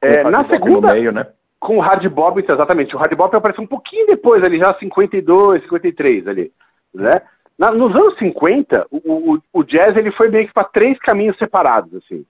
[0.00, 1.26] É, na segunda, meio, né?
[1.58, 2.94] Com o hard bop, então, exatamente.
[2.94, 6.52] O hard bop apareceu um pouquinho depois, ali já 52, 53 ali,
[6.94, 7.22] né?
[7.58, 11.36] Na, nos anos 50, o, o, o, jazz ele foi meio que para três caminhos
[11.36, 12.24] separados, assim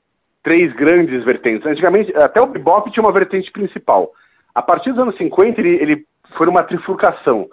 [0.48, 1.66] três grandes vertentes.
[1.66, 4.12] Antigamente, até o bebop tinha uma vertente principal.
[4.54, 7.50] A partir dos anos 50, ele, ele foi numa trifurcação,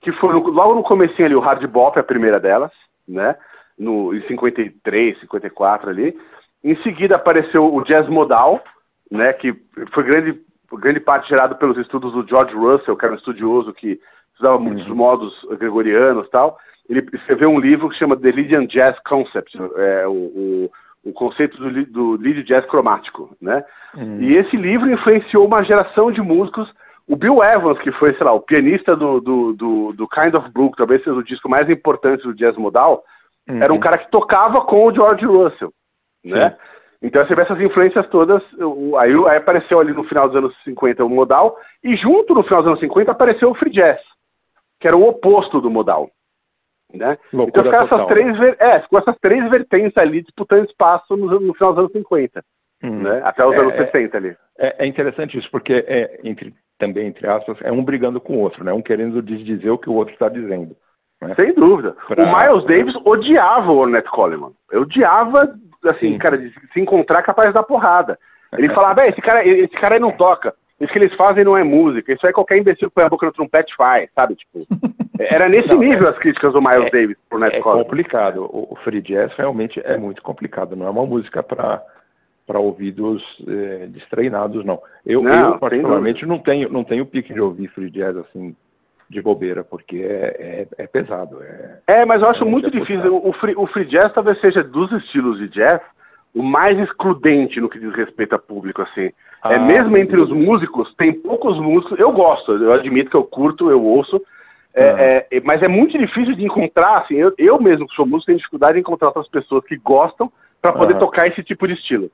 [0.00, 2.70] que foi no, logo no comecinho ali o hard bop, a primeira delas,
[3.06, 3.36] né?
[3.78, 6.18] No, em 53, 54 ali.
[6.64, 8.64] Em seguida apareceu o jazz modal,
[9.10, 9.32] né?
[9.32, 9.54] Que
[9.90, 10.40] foi grande,
[10.76, 14.00] grande parte gerado pelos estudos do George Russell, que era um estudioso que
[14.32, 14.64] estudava uhum.
[14.64, 16.58] muitos modos gregorianos e tal.
[16.88, 20.70] Ele escreveu um livro que chama The Lydian Jazz Concept, é, o, o
[21.08, 23.64] o conceito do, do lead jazz cromático, né?
[23.96, 24.18] Hum.
[24.20, 26.72] E esse livro influenciou uma geração de músicos.
[27.06, 30.50] O Bill Evans, que foi, sei lá, o pianista do, do, do, do Kind of
[30.50, 33.02] Blue, talvez seja o disco mais importante do jazz modal,
[33.48, 33.62] uhum.
[33.62, 35.72] era um cara que tocava com o George Russell,
[36.22, 36.50] né?
[36.50, 36.56] Sim.
[37.00, 38.42] Então você vê essas influências todas,
[38.98, 42.60] aí, aí apareceu ali no final dos anos 50 o modal, e junto no final
[42.60, 44.00] dos anos 50 apareceu o free jazz,
[44.80, 46.10] que era o oposto do modal.
[46.92, 47.18] Né?
[47.34, 48.56] então ficaram essas três, né?
[48.58, 52.42] é, ficou essas três vertentes ali disputando espaço no, no final dos anos 50.
[52.82, 53.02] Hum.
[53.02, 53.20] Né?
[53.24, 54.36] Até os é, anos 60 ali.
[54.58, 58.40] É, é, interessante isso, porque é, entre, também, entre aspas, é um brigando com o
[58.40, 58.72] outro, né?
[58.72, 60.76] Um querendo dizer o que o outro está dizendo.
[61.20, 61.34] Né?
[61.34, 61.94] Sem dúvida.
[62.06, 62.24] Pra...
[62.24, 64.52] O Miles Davis odiava o Ornette Coleman.
[64.70, 66.18] Eu odiava, assim, Sim.
[66.18, 68.18] cara, de se encontrar capaz dar porrada.
[68.56, 70.54] Ele falava, esse cara, esse cara aí não toca.
[70.80, 72.12] Isso que eles fazem não é música.
[72.12, 74.36] Isso aí qualquer imbecil que põe a boca no trompete faz, sabe?
[74.36, 74.66] Tipo,
[75.18, 78.44] era nesse não, nível é, as críticas do Miles é, Davis por Nat É complicado.
[78.44, 80.76] O, o, free jazz realmente é muito complicado.
[80.76, 81.82] Não é uma música para
[82.46, 84.80] para ouvidos é, destreinados, não.
[85.04, 88.56] Eu, não, eu particularmente, não tenho, não tenho pique de ouvir free jazz assim
[89.08, 91.42] de bobeira, porque é, é, é pesado.
[91.42, 93.20] É, é, mas eu acho muito difícil.
[93.24, 95.80] O free, o free jazz talvez seja dos estilos de jazz
[96.34, 99.06] o mais excludente no que diz respeito a público, assim.
[99.06, 103.16] É ah, é mesmo entre os músicos, tem poucos músicos, eu gosto, eu admito que
[103.16, 104.22] eu curto, eu ouço,
[104.74, 105.26] é, ah.
[105.30, 108.38] é, mas é muito difícil de encontrar, assim, eu, eu mesmo que sou músico, tenho
[108.38, 110.30] dificuldade de encontrar outras pessoas que gostam
[110.60, 110.98] para poder ah.
[110.98, 112.10] tocar esse tipo de estilo.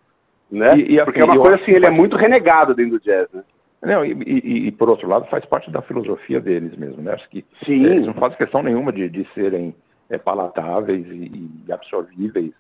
[0.51, 0.78] Né?
[0.78, 3.42] E, e, Porque é uma coisa assim, ele é muito renegado dentro do jazz, né?
[3.85, 7.12] Não, e, e, e, por outro lado faz parte da filosofia deles mesmo, né?
[7.12, 7.85] Acho que Sim.
[7.85, 9.74] eles não fazem questão nenhuma de, de serem
[10.09, 12.53] é, palatáveis e, e absorvíveis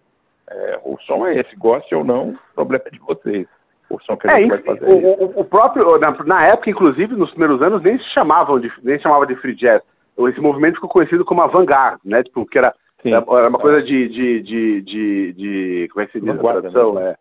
[0.50, 3.46] é, o som é esse, goste ou não, o problema é de vocês.
[3.88, 4.84] O som que a é, gente vai fazer.
[4.84, 8.72] O, o, o próprio, na, na, época, inclusive, nos primeiros anos, nem se chamavam de,
[8.82, 9.82] nem se chamava de free jazz.
[10.16, 12.22] Esse movimento ficou conhecido como avant-garde, né?
[12.22, 16.20] Tipo, que era, era uma coisa de, de, de, de, de como é que se
[16.20, 16.70] diz vanguarda?
[16.70, 17.16] Né?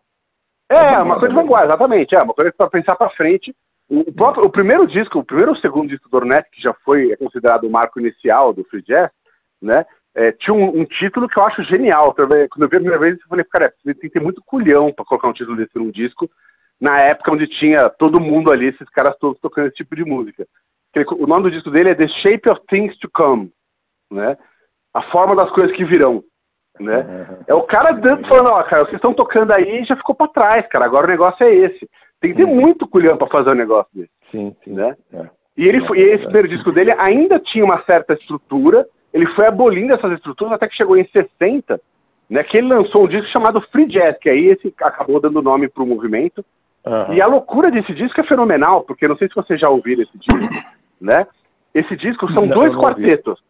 [0.70, 2.14] É, é uma coisa de vanguarda, exatamente.
[2.14, 3.54] É uma coisa para pensar para frente.
[3.88, 7.14] O, próprio, o primeiro disco, o primeiro ou segundo disco do Ornette, que já foi
[7.16, 9.10] considerado o marco inicial do free jazz,
[9.60, 9.84] né?
[10.14, 12.14] é, tinha um, um, título que eu acho genial.
[12.14, 15.04] Quando eu vi a primeira vez, eu falei, cara, tem que ter muito culhão para
[15.04, 16.30] colocar um título desse num disco,
[16.80, 20.46] na época onde tinha todo mundo ali, esses caras todos tocando esse tipo de música.
[21.18, 23.52] O nome do disco dele é The Shape of Things to Come,
[24.10, 24.38] né?
[24.92, 26.22] A forma das coisas que virão.
[26.78, 26.98] Né?
[26.98, 27.44] Uhum.
[27.48, 30.28] É o cara dando, falando, ó, cara, vocês estão tocando aí e já ficou para
[30.28, 30.84] trás, cara.
[30.84, 31.88] Agora o negócio é esse.
[32.24, 32.58] Tem que ter uhum.
[32.58, 34.10] muito culhão para fazer um negócio desse.
[34.30, 34.72] Sim, sim.
[34.72, 34.96] Né?
[35.12, 35.28] É.
[35.54, 39.46] E, ele foi, e esse primeiro disco dele ainda tinha uma certa estrutura, ele foi
[39.46, 41.78] abolindo essas estruturas até que chegou em 60,
[42.30, 45.68] né, que ele lançou um disco chamado Free Jazz, que aí esse acabou dando nome
[45.68, 46.42] para o movimento.
[46.86, 47.12] Uhum.
[47.12, 50.16] E a loucura desse disco é fenomenal, porque não sei se vocês já ouviram esse
[50.16, 50.64] disco,
[50.98, 51.26] né?
[51.74, 53.44] Esse disco são não, dois quartetos.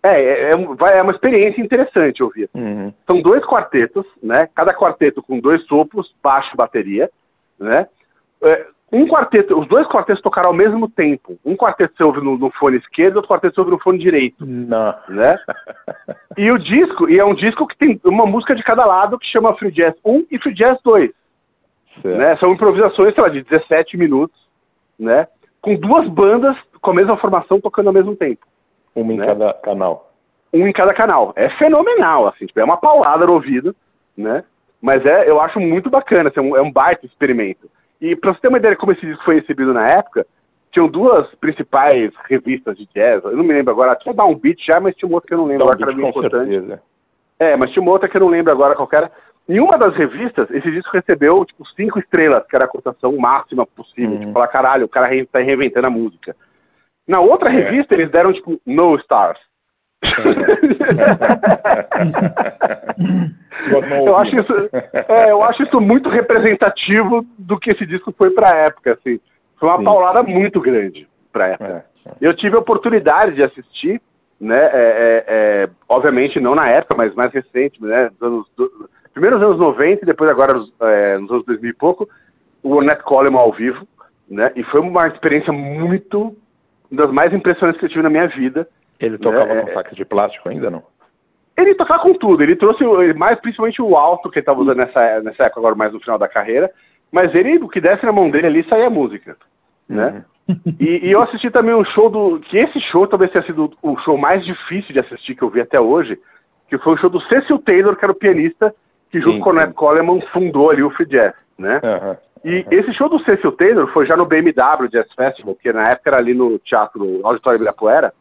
[0.00, 2.48] É, é, é, é, uma experiência interessante ouvir.
[2.54, 2.94] Uhum.
[3.04, 4.48] São dois quartetos, né?
[4.54, 7.10] Cada quarteto com dois sopros, baixo bateria,
[7.58, 7.88] né?
[8.42, 11.38] É, um quarteto, os dois quartetos tocaram ao mesmo tempo.
[11.42, 14.44] Um quarteto você ouve no, no fone esquerdo, outro quarteto você ouve no fone direito.
[14.44, 14.94] Não.
[15.08, 15.38] Né?
[16.36, 19.26] e o disco, e é um disco que tem uma música de cada lado que
[19.26, 21.10] chama Free Jazz 1 e Free Jazz 2.
[22.04, 22.36] Né?
[22.36, 24.48] São improvisações, sei lá, de 17 minutos,
[24.98, 25.26] né?
[25.60, 28.46] Com duas bandas com a mesma formação tocando ao mesmo tempo.
[28.94, 29.26] Uma em né?
[29.26, 30.12] cada canal.
[30.52, 31.32] Um em cada canal.
[31.34, 33.74] É fenomenal, assim, tipo, é uma paulada no ouvido,
[34.16, 34.44] né?
[34.80, 37.70] Mas é, eu acho muito bacana, assim, é, um, é um baita experimento.
[38.02, 40.26] E para você ter uma ideia de como esse disco foi recebido na época,
[40.72, 44.80] tinham duas principais revistas de jazz, eu não me lembro agora, tinha um beat já,
[44.80, 46.50] mas tinha uma outra que eu não lembro agora, que era bem importante.
[46.50, 46.82] Certeza.
[47.38, 49.12] É, mas tinha uma outra que eu não lembro agora qual era.
[49.48, 53.64] Em uma das revistas, esse disco recebeu, tipo, cinco estrelas, que era a cotação máxima
[53.64, 54.14] possível.
[54.14, 54.20] Uhum.
[54.20, 56.34] Tipo, falar, caralho, o cara tá reinventando a música.
[57.06, 57.52] Na outra é.
[57.52, 59.38] revista, eles deram, tipo, no stars.
[64.06, 64.52] eu, acho isso,
[65.08, 68.98] é, eu acho isso muito representativo do que esse disco foi para a época.
[68.98, 69.20] Assim.
[69.56, 69.84] Foi uma Sim.
[69.84, 71.84] paulada muito grande para a época.
[72.04, 72.12] É, é.
[72.20, 74.00] Eu tive a oportunidade de assistir,
[74.40, 79.38] né, é, é, é obviamente não na época, mas mais recente, né, anos, do, primeiro
[79.38, 80.72] nos anos 90 e depois agora nos,
[81.20, 82.08] nos anos 2000 e pouco,
[82.62, 83.86] o Ornette Coleman ao vivo,
[84.28, 86.36] né, e foi uma experiência muito,
[86.90, 88.68] uma das mais impressionantes que eu tive na minha vida.
[89.02, 89.62] Ele tocava né?
[89.62, 90.82] com faca de plástico ainda, não?
[91.56, 92.42] Ele tocava com tudo.
[92.42, 92.84] Ele trouxe
[93.14, 96.18] mais principalmente o alto que ele estava usando nessa, nessa época, agora mais no final
[96.18, 96.72] da carreira.
[97.10, 99.36] Mas ele, o que desce na mão dele ali, saía música.
[99.88, 100.24] Né?
[100.48, 100.56] Uhum.
[100.80, 102.40] E, e, eu assisti também um show do.
[102.40, 105.60] Que esse show talvez tenha sido o show mais difícil de assistir que eu vi
[105.60, 106.18] até hoje,
[106.68, 108.74] que foi o show do Cecil Taylor, que era o pianista,
[109.10, 111.80] que junto sim, com o Ned Coleman fundou ali o Free Jazz, né?
[111.84, 112.16] Uhum.
[112.44, 116.10] E esse show do Cecil Taylor foi já no BMW Jazz Festival, que na época
[116.10, 118.12] era ali no Teatro Auditório Ibirapuera,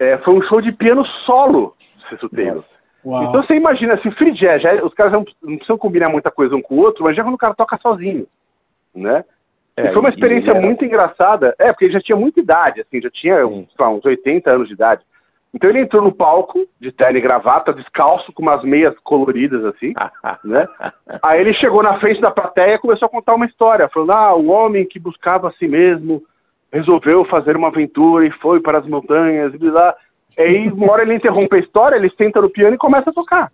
[0.00, 2.64] é, foi um show de piano solo do Cecil Taylor.
[3.04, 6.56] Então você imagina, assim, free jazz, já, os caras não, não, precisam combinar muita coisa
[6.56, 8.26] um com o outro, mas já quando o cara toca sozinho,
[8.94, 9.24] né?
[9.76, 10.60] É, e foi uma experiência era...
[10.60, 14.04] muito engraçada, é, porque ele já tinha muita idade, assim, já tinha uns, lá, uns
[14.04, 15.02] 80 anos de idade.
[15.52, 19.94] Então ele entrou no palco, de terno e gravata, descalço, com umas meias coloridas, assim,
[20.44, 20.66] né?
[21.22, 24.34] Aí ele chegou na frente da plateia e começou a contar uma história, falando, ah,
[24.34, 26.22] o homem que buscava a si mesmo,
[26.72, 29.94] resolveu fazer uma aventura e foi para as montanhas, e lá.
[30.38, 33.52] Aí uma hora ele interrompe a história, ele senta no piano e começa a tocar.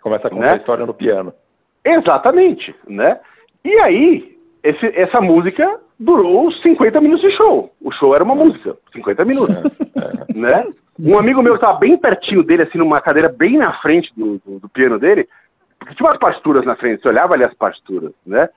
[0.00, 0.52] Começa a contar né?
[0.52, 1.32] a história no piano.
[1.84, 3.20] Exatamente, né?
[3.64, 7.72] E aí, esse, essa música durou 50 minutos de show.
[7.80, 9.56] O show era uma música, 50 minutos.
[9.56, 10.38] É, é.
[10.38, 10.68] Né?
[10.98, 14.58] Um amigo meu estava bem pertinho dele, assim, numa cadeira bem na frente do, do,
[14.60, 15.28] do piano dele,
[15.78, 18.48] porque tinha umas partituras na frente, você olhava ali as partituras, né?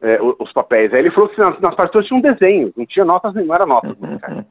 [0.00, 0.92] É, os, papéis.
[0.92, 3.66] Aí ele falou que nas, nas partituras tinha um desenho, não tinha notas, não era
[3.66, 4.44] notas musicais.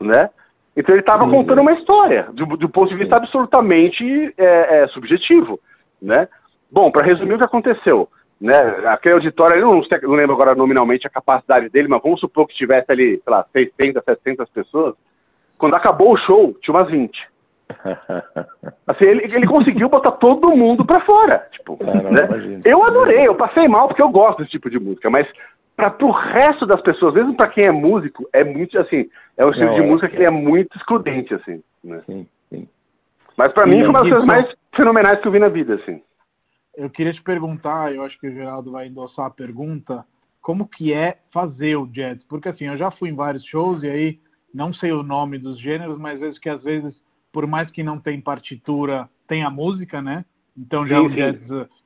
[0.00, 0.30] né?
[0.76, 5.60] Então ele estava contando uma história, do, do, ponto de vista absolutamente é, é, subjetivo.
[6.00, 6.28] Né?
[6.70, 8.08] Bom, para resumir o que aconteceu,
[8.40, 8.56] né?
[8.86, 12.54] aquele auditório, eu não, não lembro agora nominalmente a capacidade dele, mas vamos supor que
[12.54, 14.94] tivesse ali, sei lá, 600, 700 pessoas.
[15.58, 17.31] Quando acabou o show, tinha umas 20.
[18.86, 21.46] Assim, ele, ele conseguiu botar todo mundo pra fora.
[21.50, 22.60] Tipo, é, né?
[22.64, 25.26] Eu adorei, eu passei mal porque eu gosto desse tipo de música, mas
[25.76, 29.50] para pro resto das pessoas, mesmo para quem é músico, é muito assim, é um
[29.50, 31.62] estilo Não, de é, música que é muito excludente, assim.
[31.82, 32.02] Né?
[32.06, 32.68] Sim, sim.
[33.36, 36.02] Mas para mim foi uma das coisas mais fenomenais que eu vi na vida, assim.
[36.76, 40.04] Eu queria te perguntar, eu acho que o Geraldo vai endossar a pergunta,
[40.40, 42.22] como que é fazer o jazz?
[42.28, 44.20] Porque assim, eu já fui em vários shows e aí
[44.52, 46.94] não sei o nome dos gêneros, mas vejo que às vezes
[47.32, 50.24] por mais que não tem partitura, tem a música, né?
[50.56, 51.36] Então já sim, o jazz,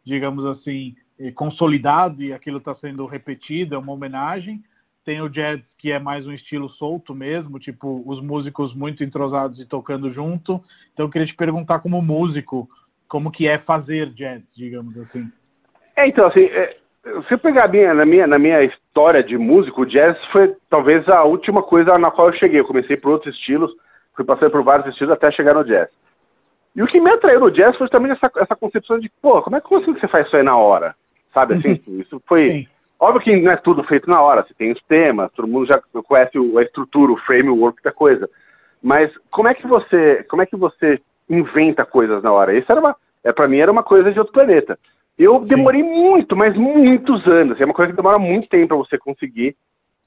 [0.05, 4.63] digamos assim, eh, consolidado e aquilo está sendo repetido, é uma homenagem.
[5.05, 9.61] Tem o jazz que é mais um estilo solto mesmo, tipo os músicos muito entrosados
[9.61, 10.61] e tocando junto.
[10.93, 12.69] Então eu queria te perguntar como músico,
[13.07, 15.31] como que é fazer jazz, digamos assim.
[15.95, 16.77] É, então, assim, é,
[17.27, 21.09] se eu pegar minha, na, minha, na minha história de músico, o jazz foi talvez
[21.09, 22.61] a última coisa na qual eu cheguei.
[22.61, 23.73] Eu comecei por outros estilos,
[24.17, 25.89] fui passando por vários estilos até chegar no jazz.
[26.75, 29.57] E o que me atraiu no jazz foi também essa, essa concepção de, pô, como
[29.57, 30.97] é que você faz isso aí na hora?
[31.33, 31.81] Sabe assim?
[31.87, 32.01] Uhum.
[32.01, 32.51] Isso foi.
[32.51, 32.69] Sim.
[32.99, 35.79] Óbvio que não é tudo feito na hora, você tem os temas, todo mundo já
[35.79, 38.29] conhece a estrutura, o framework da coisa.
[38.83, 42.55] Mas como é que você, como é que você inventa coisas na hora?
[42.55, 44.79] Isso era uma, é, para mim era uma coisa de outro planeta.
[45.19, 45.89] Eu demorei Sim.
[45.89, 47.61] muito, mas muitos anos.
[47.61, 49.57] É uma coisa que demora muito tempo para você conseguir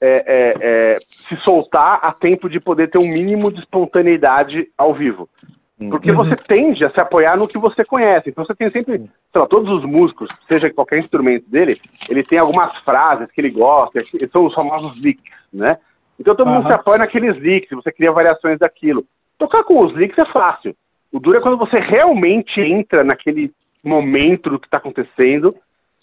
[0.02, 4.94] é, é, é, se soltar a tempo de poder ter um mínimo de espontaneidade ao
[4.94, 5.30] vivo.
[5.90, 6.18] Porque uhum.
[6.18, 8.30] você tende a se apoiar no que você conhece.
[8.30, 11.80] Então você tem sempre, sei lá, todos os músicos, seja qualquer instrumento dele,
[12.10, 15.78] ele tem algumas frases que ele gosta, que são os famosos licks, né?
[16.20, 16.56] Então todo uhum.
[16.56, 19.06] mundo se apoia naqueles licks, você cria variações daquilo.
[19.38, 20.76] Tocar com os licks é fácil.
[21.12, 25.56] O duro é quando você realmente entra naquele momento do que está acontecendo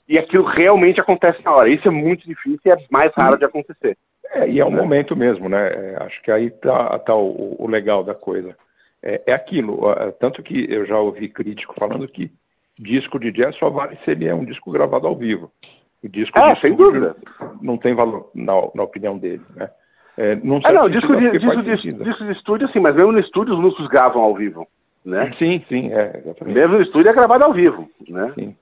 [0.08, 1.68] e aquilo realmente acontece na hora.
[1.68, 3.96] Isso é muito difícil e é mais raro de acontecer.
[4.32, 4.80] É, e é um né?
[4.80, 5.68] momento mesmo, né?
[5.68, 8.56] É, acho que aí tá, tá o, o legal da coisa
[9.02, 9.80] é, é aquilo.
[10.18, 12.32] Tanto que eu já ouvi crítico falando que
[12.78, 15.50] disco de jazz só vale se ele é um disco gravado ao vivo.
[16.02, 17.16] O disco ah, sem dúvida.
[17.60, 19.42] não tem valor, na, na opinião dele.
[19.54, 19.70] Né?
[20.16, 23.18] É, não ah, não, disco de, disco, de, disco de estúdio, sim, mas mesmo no
[23.18, 24.66] estúdio os músicos gravam ao vivo.
[25.04, 25.32] Né?
[25.38, 26.20] Sim, sim, é.
[26.22, 26.54] Exatamente.
[26.54, 27.88] Mesmo no estúdio é gravado ao vivo.
[28.08, 28.32] Né?
[28.38, 28.56] Sim.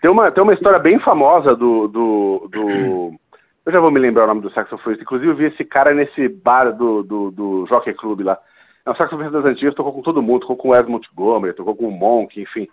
[0.00, 3.20] Tem, uma, tem uma história bem famosa do, do, do.
[3.64, 5.02] Eu já vou me lembrar o nome do saxofonista.
[5.02, 8.38] Inclusive eu vi esse cara nesse bar do, do, do Jockey Club lá.
[8.84, 11.76] É um saxofonista das antigas, tocou com todo mundo, tocou com o Edmund Montgomery, tocou
[11.76, 12.66] com o Monk, enfim.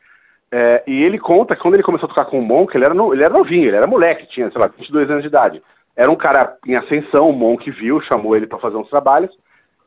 [0.49, 2.93] É, e ele conta que quando ele começou a tocar com o Monk, ele era,
[2.93, 5.61] no, ele era novinho, ele era moleque, tinha, sei lá, 22 anos de idade.
[5.95, 9.37] Era um cara em ascensão, o Monk viu, chamou ele para fazer uns trabalhos.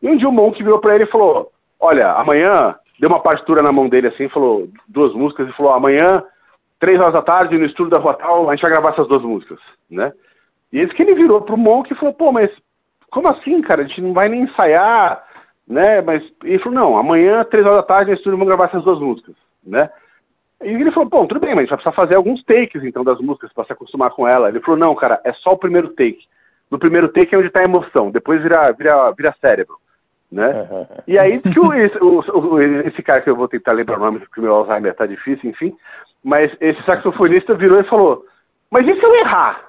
[0.03, 3.62] E um dia o Monk virou para ele e falou, olha, amanhã, deu uma partitura
[3.62, 6.22] na mão dele assim, falou duas músicas e falou, amanhã,
[6.80, 9.22] três horas da tarde, no estúdio da Rua Tal, a gente vai gravar essas duas
[9.22, 10.12] músicas, né?
[10.72, 12.50] E esse que ele virou pro Monk e falou, pô, mas
[13.10, 13.82] como assim, cara?
[13.82, 15.24] A gente não vai nem ensaiar,
[15.68, 16.00] né?
[16.00, 18.98] Mas ele falou, não, amanhã, três horas da tarde, no estúdio vamos gravar essas duas
[18.98, 19.90] músicas, né?
[20.62, 23.02] E ele falou, bom, tudo bem, mas a gente vai precisar fazer alguns takes então
[23.02, 24.48] das músicas para se acostumar com ela.
[24.48, 26.28] Ele falou, não, cara, é só o primeiro take.
[26.70, 29.79] No primeiro take é onde está a emoção, depois vira, vira, vira cérebro.
[30.30, 30.68] Né?
[31.06, 34.20] E aí que o, esse, o, esse cara que eu vou tentar lembrar o nome,
[34.20, 35.76] porque o meu Alzheimer tá difícil, enfim,
[36.22, 38.24] mas esse saxofonista virou e falou,
[38.70, 39.60] mas e se eu errar?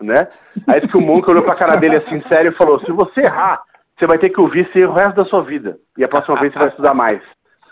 [0.00, 0.26] Né?
[0.66, 3.62] Aí que o Monk olhou pra cara dele assim, sério, e falou, se você errar,
[3.96, 5.78] você vai ter que ouvir esse o resto da sua vida.
[5.96, 7.20] E a próxima vez você vai estudar mais.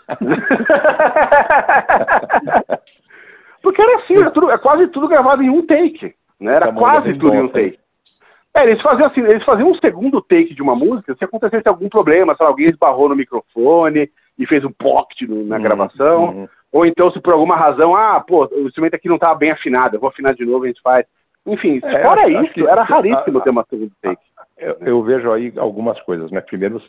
[3.61, 6.15] Porque era assim, era tudo, é quase tudo gravado em um take.
[6.39, 6.55] Né?
[6.55, 7.79] Era tá quase tudo em um take.
[8.55, 11.87] É, eles faziam assim, eles faziam um segundo take de uma música se acontecesse algum
[11.87, 16.25] problema, se alguém esbarrou no microfone e fez um pocket na uhum, gravação.
[16.29, 16.47] Uhum.
[16.71, 19.95] Ou então se por alguma razão, ah, pô, o instrumento aqui não estava bem afinado,
[19.95, 21.05] eu vou afinar de novo, a gente faz.
[21.45, 24.21] Enfim, é, fora isso, que, era raríssimo a, ter uma segunda take.
[24.57, 26.41] Eu, eu, vejo aí algumas coisas, né?
[26.41, 26.81] Primeiro,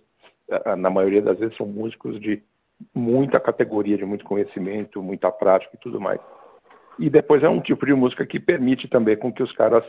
[0.77, 2.43] na maioria das vezes são músicos de
[2.95, 6.21] muita categoria, de muito conhecimento, muita prática e tudo mais.
[6.99, 9.85] E depois é um tipo de música que permite também com que os caras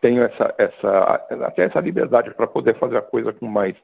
[0.00, 3.74] tenham essa, essa até essa liberdade para poder fazer a coisa com mais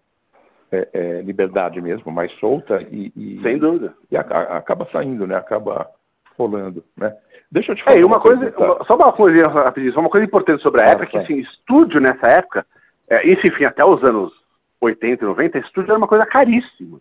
[0.72, 5.26] é, é, liberdade mesmo, mais solta e, e sem dúvida e a, a, acaba saindo,
[5.26, 5.36] né?
[5.36, 5.90] Acaba
[6.36, 7.14] rolando, né?
[7.50, 7.96] Deixa eu te falar.
[7.96, 10.80] É, uma, uma coisa, coisa uma, só uma coisa rapidinho, só uma coisa importante sobre
[10.80, 12.66] a ah, época, que assim, estúdio nessa época
[13.08, 14.32] é, isso, enfim, até os anos
[14.80, 17.00] 80 e 90, estúdio era uma coisa caríssima.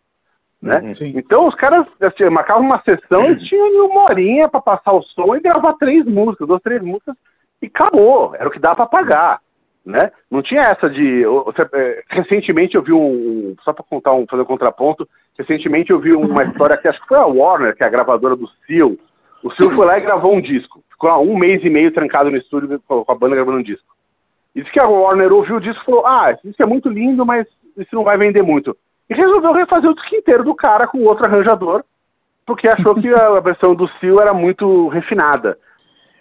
[0.61, 0.80] Né?
[0.80, 5.01] Uhum, então os caras assim, marcavam uma sessão e tinham uma horinha para passar o
[5.01, 7.16] som e gravar três músicas, duas, três músicas,
[7.66, 8.34] e acabou.
[8.36, 9.41] Era o que dá para pagar.
[9.86, 10.11] Né?
[10.32, 11.24] Não tinha essa de.
[11.74, 13.55] É, recentemente eu vi um.
[13.63, 15.07] Só para contar um, fazer um contraponto,
[15.38, 18.36] recentemente eu vi uma história que acho que foi a Warner, que é a gravadora
[18.36, 18.97] do Seal.
[19.43, 20.84] O Seal foi lá e gravou um disco.
[20.89, 23.95] Ficou um mês e meio trancado no estúdio com a banda gravando um disco.
[24.55, 27.26] E disse que a Warner ouviu o disco e falou, ah, isso é muito lindo,
[27.26, 27.45] mas
[27.78, 28.76] isso não vai vender muito.
[29.09, 31.84] E resolveu refazer o disco inteiro do cara com outro arranjador,
[32.45, 35.59] porque achou que a versão do Seal era muito refinada.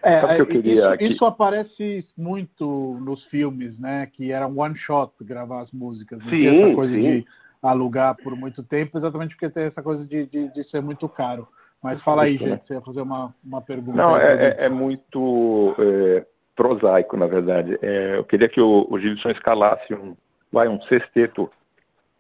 [0.05, 4.07] É, que eu queria isso, isso, aparece muito nos filmes, né?
[4.07, 6.19] Que era um one shot gravar as músicas.
[6.19, 7.03] Não sim, essa coisa sim.
[7.03, 7.27] de
[7.63, 11.49] alugar por muito tempo, exatamente porque tem essa coisa de, de, de ser muito caro.
[11.83, 13.97] Mas fala aí, gente, você ia fazer uma, uma pergunta.
[13.97, 15.75] Não, é, é, é, muito.
[15.79, 17.79] É, prosaico, na verdade.
[17.83, 20.17] É, eu queria que o, o Gilson escalasse um,
[20.51, 21.51] vai, um sexteto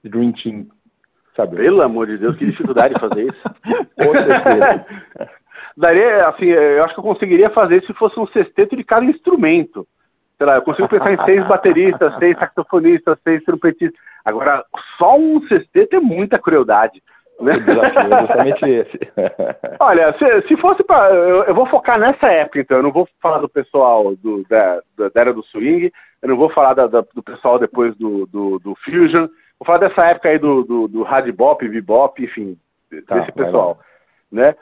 [0.02, 0.66] Dream Team,
[1.36, 1.56] sabe?
[1.56, 3.42] Pelo amor de Deus, que dificuldade de fazer isso.
[3.96, 4.86] Com certeza.
[5.76, 9.86] Daria, assim, eu acho que eu conseguiria fazer se fosse um sexteto de cada instrumento.
[10.36, 13.98] Sei lá, eu consigo pensar em seis bateristas, seis saxofonistas, seis trompetistas.
[14.24, 14.64] Agora,
[14.98, 17.02] só um sexteto é muita crueldade.
[17.40, 17.54] Né?
[17.54, 19.00] É justamente esse.
[19.80, 21.12] Olha, se, se fosse para.
[21.12, 22.76] Eu, eu, vou focar nessa época, então.
[22.76, 26.48] Eu não vou falar do pessoal do, da, da, era do swing, eu não vou
[26.48, 29.26] falar da, da, do pessoal depois do, do, do, Fusion.
[29.58, 32.56] Vou falar dessa época aí do, do, do hard bop, bebop, enfim,
[33.06, 33.80] tá, desse pessoal.
[34.30, 34.54] Né?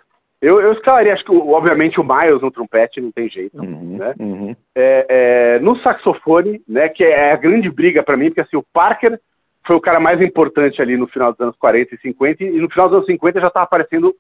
[0.43, 3.57] Eu, eu escalaria, acho que obviamente o Miles no trompete não tem jeito.
[3.57, 4.13] Uhum, né?
[4.19, 4.57] Uhum.
[4.75, 8.65] É, é, no saxofone, né, que é a grande briga para mim, porque assim, o
[8.73, 9.21] Parker
[9.63, 12.69] foi o cara mais importante ali no final dos anos 40 e 50, e no
[12.69, 14.13] final dos anos 50 já estava aparecendo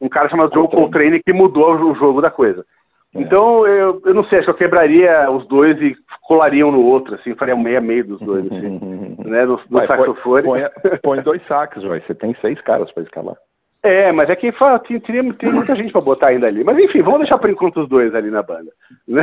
[0.00, 2.66] um cara chamado Joe Coltrane que mudou o jogo da coisa.
[3.14, 3.20] É.
[3.20, 6.84] Então, eu, eu não sei, acho que eu quebraria os dois e colaria um no
[6.84, 8.80] outro, assim, faria meia meio dos dois, assim,
[9.24, 10.42] né, no, no vai, saxofone.
[10.42, 10.62] Põe,
[11.00, 12.00] põe, dois saques, vai.
[12.00, 13.36] você tem seis caras para escalar.
[13.82, 16.64] É, mas é que fala, tem, tem, tem muita gente para botar ainda ali.
[16.64, 18.72] Mas enfim, vamos deixar por enquanto os dois ali na banda.
[19.06, 19.22] Né?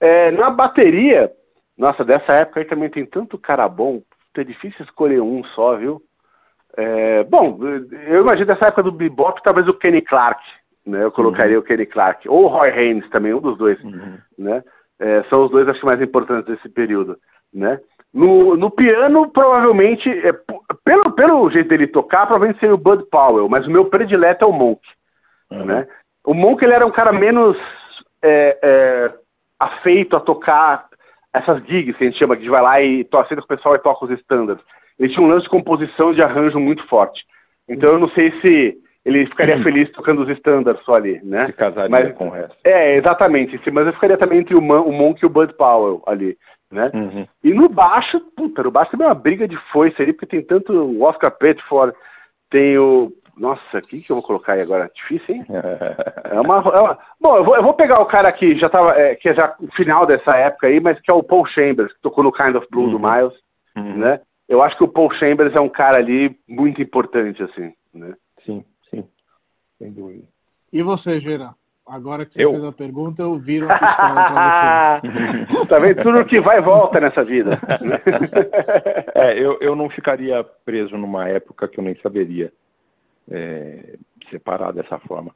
[0.00, 1.32] É, na bateria,
[1.76, 4.02] nossa, dessa época aí também tem tanto cara bom,
[4.36, 6.02] é difícil escolher um só, viu?
[6.76, 7.58] É, bom,
[8.06, 10.42] eu imagino dessa época do bebop, talvez o Kenny Clark,
[10.86, 11.02] né?
[11.02, 11.62] Eu colocaria uhum.
[11.62, 12.28] o Kenny Clark.
[12.28, 13.82] Ou o Roy Haynes também, um dos dois.
[13.82, 14.18] Uhum.
[14.38, 14.62] Né?
[14.98, 17.18] É, são os dois, acho mais importantes desse período.
[17.52, 17.80] Né?
[18.12, 20.32] No, no piano, provavelmente, é,
[20.86, 24.48] pelo, pelo jeito dele tocar, provavelmente seria o Bud Powell, mas o meu predileto é
[24.48, 24.80] o Monk.
[25.50, 25.64] Uhum.
[25.64, 25.88] Né?
[26.24, 27.58] O Monk ele era um cara menos
[28.22, 29.12] é, é,
[29.58, 30.86] afeito a tocar
[31.32, 33.80] essas gigs que a gente chama, que vai lá e toca com o pessoal e
[33.80, 34.64] toca os standards.
[34.96, 37.26] Ele tinha um lance de composição de arranjo muito forte.
[37.68, 41.46] Então eu não sei se ele ficaria feliz tocando os standards só ali, né?
[41.46, 42.56] Se casaria mas, com o resto.
[42.64, 43.60] É, exatamente.
[43.70, 46.36] Mas eu ficaria também entre o, Man, o Monk e o Bud Powell ali,
[46.68, 46.90] né?
[46.92, 47.24] Uhum.
[47.44, 50.42] E no baixo, puta, no baixo também é uma briga de foice ali, porque tem
[50.42, 51.96] tanto o Oscar Petford,
[52.50, 53.12] tem o...
[53.36, 54.90] Nossa, o que, que eu vou colocar aí agora?
[54.92, 55.46] Difícil, hein?
[56.24, 56.98] é, uma, é uma...
[57.20, 59.54] Bom, eu vou, eu vou, pegar o cara que já tava, é, que é já
[59.60, 62.56] o final dessa época aí, mas que é o Paul Chambers, que tocou no Kind
[62.56, 62.90] of Blue uhum.
[62.90, 63.34] do Miles,
[63.76, 63.98] uhum.
[63.98, 64.20] né?
[64.48, 68.14] Eu acho que o Paul Chambers é um cara ali muito importante, assim, né?
[68.44, 68.64] Sim
[69.78, 70.24] sem dúvida.
[70.72, 71.54] E você, Gera?
[71.86, 72.50] Agora que você eu...
[72.50, 75.66] fez a pergunta, eu viro a pistola pra você.
[75.66, 76.02] tá vendo?
[76.02, 77.60] Tudo que vai e volta nessa vida.
[79.14, 82.52] é, eu, eu não ficaria preso numa época que eu nem saberia
[83.30, 83.96] é,
[84.28, 85.34] separar dessa forma.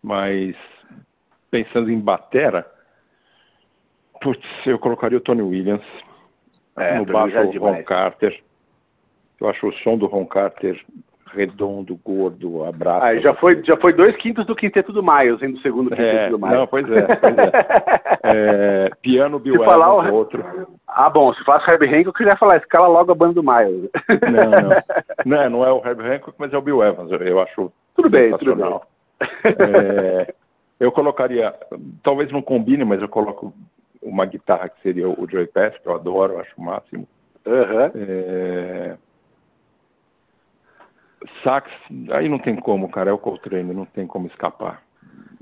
[0.00, 0.54] Mas
[1.50, 2.70] pensando em batera,
[4.20, 5.84] putz, eu colocaria o Tony Williams.
[6.76, 8.42] É, no baixo é o Ron Carter.
[9.40, 10.84] Eu acho o som do Ron Carter
[11.32, 13.06] redondo, gordo, abraço.
[13.06, 16.16] Ah, já foi, já foi dois quintos do quinteto do Miles, hein, do segundo quinteto
[16.16, 16.56] é, do Miles.
[16.56, 17.52] Não, pois é, pois é.
[18.22, 20.14] é piano Bill se falar o...
[20.14, 20.44] outro.
[20.86, 23.90] Ah, bom, se falasse Herb Hancock, eu queria falar, escala logo a banda do Miles.
[24.30, 24.70] Não, não.
[25.24, 28.36] Não, não é o Herb Hancock, mas é o Bill Evans, eu acho Tudo bem,
[28.36, 28.80] tudo bem.
[29.44, 30.34] É,
[30.78, 31.54] eu colocaria,
[32.02, 33.52] talvez não combine, mas eu coloco
[34.02, 37.06] uma guitarra que seria o Joey Pass, que eu adoro, eu acho o máximo.
[37.46, 37.90] Uhum.
[37.94, 38.96] É,
[41.42, 41.70] sax,
[42.10, 44.82] aí não tem como, cara, é o Coltrane, não tem como escapar.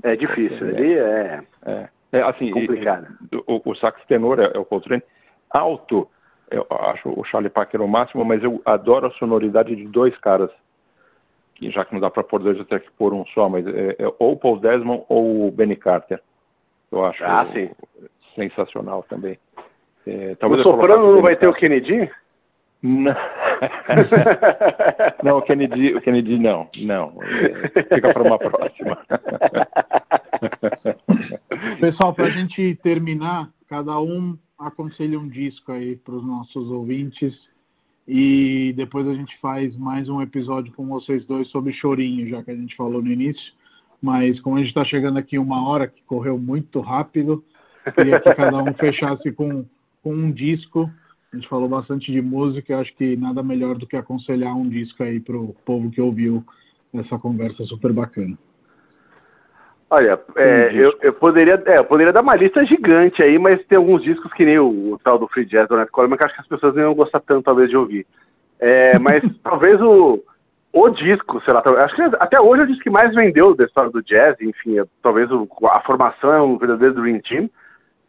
[0.01, 3.07] É difícil, ele é, é, é assim, complicado.
[3.31, 5.03] E, o, o, sax tenor é, é, o Coltrane.
[5.49, 6.07] Alto,
[6.49, 10.51] eu acho o Charlie Parker o máximo, mas eu adoro a sonoridade de dois caras.
[11.55, 13.95] Que já que não dá para pôr dois, até que pôr um só, mas é,
[13.99, 16.21] é ou o Paul Desmond ou o Benny Carter.
[16.91, 17.45] Eu acho ah,
[18.35, 19.37] sensacional também.
[20.07, 22.09] É, o soprano não vai ter o Kennedy?
[22.81, 23.15] Não.
[25.23, 27.13] não, o Kennedy, o Kennedy não, não.
[27.93, 28.97] Fica para uma próxima.
[31.79, 37.49] Pessoal, para a gente terminar, cada um aconselha um disco aí para os nossos ouvintes
[38.07, 42.51] e depois a gente faz mais um episódio com vocês dois sobre chorinho, já que
[42.51, 43.53] a gente falou no início.
[44.01, 47.43] Mas como a gente está chegando aqui uma hora que correu muito rápido,
[47.93, 49.65] queria que cada um fechasse com,
[50.01, 50.89] com um disco
[51.31, 55.03] a gente falou bastante de música, acho que nada melhor do que aconselhar um disco
[55.03, 56.43] aí para o povo que ouviu
[56.93, 58.37] essa conversa super bacana.
[59.91, 63.77] Olha, é, eu, eu, poderia, é, eu poderia dar uma lista gigante aí, mas tem
[63.77, 66.33] alguns discos que nem o, o tal do Free Jazz do Net Coleman que acho
[66.35, 68.05] que as pessoas não iam gostar tanto, talvez, de ouvir.
[68.59, 70.23] É, mas talvez o,
[70.73, 73.65] o disco, sei lá, acho que até hoje é o disco que mais vendeu da
[73.65, 77.49] história do jazz, enfim, é, talvez o, a formação é um verdadeiro Dream Team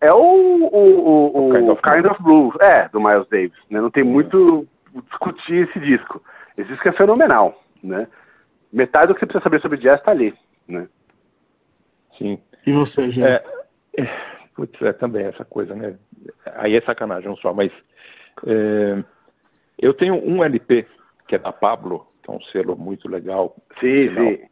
[0.01, 3.59] é o, o, o, o kind, of kind, of Blue, é, do Miles Davis.
[3.69, 3.81] Né?
[3.81, 4.67] Não tem muito
[5.09, 6.23] discutir esse disco.
[6.57, 8.09] Esse disco é fenomenal, né?
[8.73, 10.35] Metade do que você precisa saber sobre jazz está ali,
[10.67, 10.89] né?
[12.17, 12.41] Sim.
[12.67, 13.27] E você, já?
[13.27, 13.45] É,
[13.99, 14.09] é,
[14.55, 15.97] putz, é também essa coisa, né?
[16.55, 17.73] Aí é sacanagem só, mas
[18.47, 19.03] é,
[19.79, 20.87] eu tenho um LP
[21.27, 23.57] que é da Pablo, que é um selo muito legal.
[23.79, 24.50] Sim, sim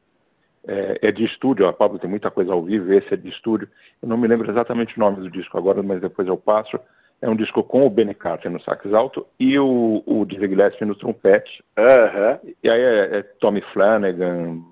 [0.68, 3.68] é, é, de estúdio, a Pablo tem muita coisa ao vivo, esse é de estúdio.
[4.02, 6.78] Eu não me lembro exatamente o nome do disco agora, mas depois eu passo.
[7.20, 10.84] É um disco com o Benny Carter no sax alto e o, o Dizzy Gillespie
[10.84, 11.64] no trompete.
[11.76, 12.54] Uhum.
[12.62, 14.62] E aí é, é Tommy Flanagan,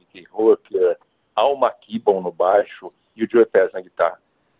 [0.00, 0.96] Mickey Hooker,
[1.36, 4.18] Alma Kibon no baixo e o Joe Pass na guitarra.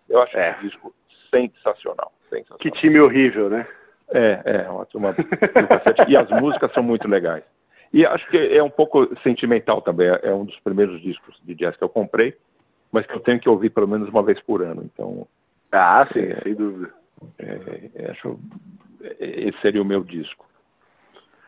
[0.08, 0.56] Eu acho é.
[0.58, 0.94] um disco
[1.34, 2.58] sensacional, sensacional.
[2.58, 3.66] Que time horrível, né?
[4.14, 5.16] É, é, uma turma.
[6.06, 7.42] e as músicas são muito legais.
[7.92, 10.08] E acho que é um pouco sentimental também.
[10.22, 12.36] É um dos primeiros discos de jazz que eu comprei,
[12.90, 14.82] mas que eu tenho que ouvir pelo menos uma vez por ano.
[14.84, 15.26] Então.
[15.70, 16.92] Ah, sim, é, sem dúvida.
[17.38, 18.38] É, é acho,
[19.20, 20.46] esse seria o meu disco.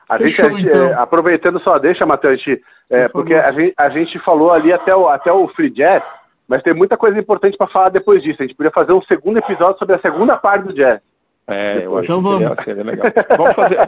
[0.09, 1.01] A gente, a gente então.
[1.01, 2.45] aproveitando só, deixa, Matheus,
[2.91, 6.03] é, porque a gente, a gente falou ali até o, até o free jazz,
[6.47, 8.37] Mas tem muita coisa importante para falar depois disso.
[8.41, 11.01] A gente podia fazer um segundo episódio sobre a segunda parte do jazz.
[11.47, 13.07] É, eu acho então que seria, seria, legal.
[13.37, 13.79] Vamos fazer,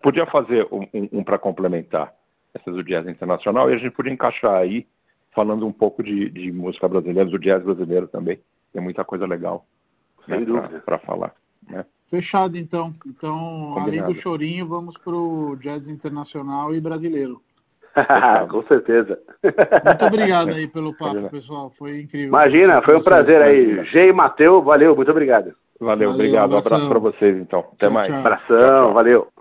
[0.00, 2.14] podia fazer um, um, um para complementar
[2.54, 4.86] essas do jazz internacional e a gente podia encaixar aí
[5.30, 8.40] falando um pouco de, de música brasileira, do jazz brasileiro também.
[8.72, 9.66] Tem muita coisa legal
[10.26, 10.38] né,
[10.84, 11.34] para falar.
[11.68, 11.84] Né?
[12.10, 12.94] Fechado então.
[13.06, 14.04] Então, Combinado.
[14.04, 17.42] além do chorinho, vamos para o jazz internacional e brasileiro.
[18.50, 19.18] Com certeza.
[19.42, 21.72] Muito obrigado aí pelo papo, pessoal.
[21.78, 22.28] Foi incrível.
[22.28, 23.84] Imagina, foi um prazer aí.
[23.84, 25.54] G e Mateu, valeu, muito obrigado.
[25.80, 26.54] Valeu, valeu obrigado.
[26.54, 27.60] Um abraço para vocês então.
[27.60, 28.08] Até tchau, mais.
[28.08, 28.18] Tchau.
[28.18, 29.35] Abração, tchau, valeu.